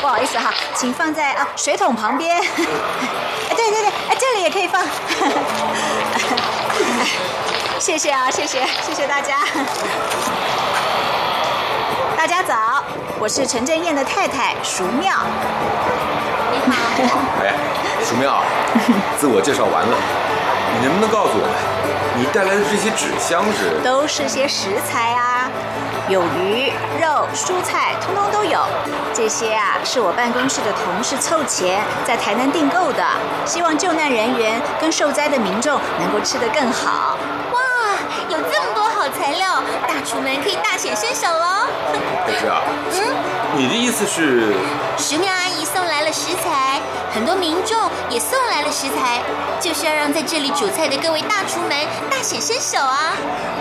[0.00, 2.42] 不好意思哈，请放在啊水桶旁边。
[2.42, 4.82] 对对对，哎，这里也可以放。
[7.78, 9.36] 谢谢啊，谢谢，谢谢大家。
[12.16, 12.82] 大家早，
[13.20, 15.12] 我是陈正燕的太太淑妙。
[16.50, 17.54] 你好，哎，
[18.04, 18.42] 淑妙，
[19.16, 19.96] 自我介绍完了，
[20.74, 21.54] 你能不能告诉我们，
[22.18, 23.80] 你带来的这些纸箱是？
[23.82, 25.50] 都是些食材啊，
[26.08, 28.60] 有鱼、肉、蔬菜，通通都有。
[29.12, 33.02] 这些啊，是我办公室的同事凑钱在台南订购的，
[33.44, 37.18] 希望救难人员跟受灾的民众能够吃得更好。
[37.52, 37.58] 哇，
[38.28, 41.66] 有这么多好材料，大厨们可以大显身手喽！
[42.26, 42.60] 可是啊，
[42.92, 43.02] 嗯，
[43.56, 44.54] 你的意思是？
[44.96, 46.77] 石妙阿姨送来了食材，
[47.18, 47.76] 很多民众
[48.08, 49.18] 也送来了食材，
[49.58, 51.70] 就是要让在这里煮菜的各位大厨们
[52.08, 53.10] 大显身手啊！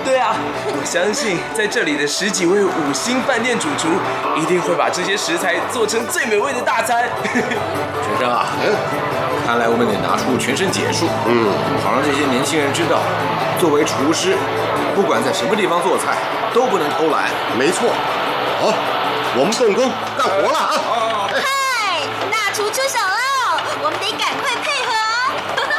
[0.06, 0.36] 对啊，
[0.68, 3.88] 我相信在这里的十几位五星饭店主厨
[4.40, 7.10] 一定会把这些食材做成最美味的大餐。
[7.34, 8.46] 学生啊，
[9.48, 11.50] 看来我们得拿出全身解数，嗯，
[11.84, 13.02] 好让这些年轻人知道，
[13.60, 14.38] 作为厨师，
[14.94, 16.14] 不管在什么地方做菜，
[16.54, 17.26] 都不能偷懒。
[17.58, 17.90] 没错。
[18.62, 18.70] 好，
[19.34, 21.26] 我们动工干活了啊！
[21.34, 23.18] 嗨，大厨出手喽，
[23.84, 24.92] 我们得赶快配合
[25.74, 25.76] 哦！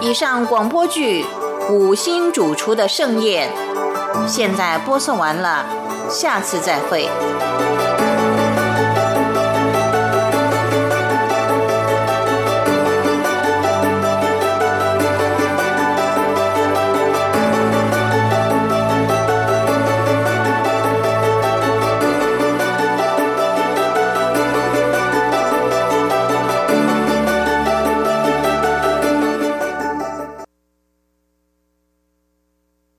[0.00, 1.24] 以上广播剧
[1.72, 3.50] 《五星主厨的盛宴》
[4.28, 5.64] 现在播送完了，
[6.10, 7.08] 下次再会。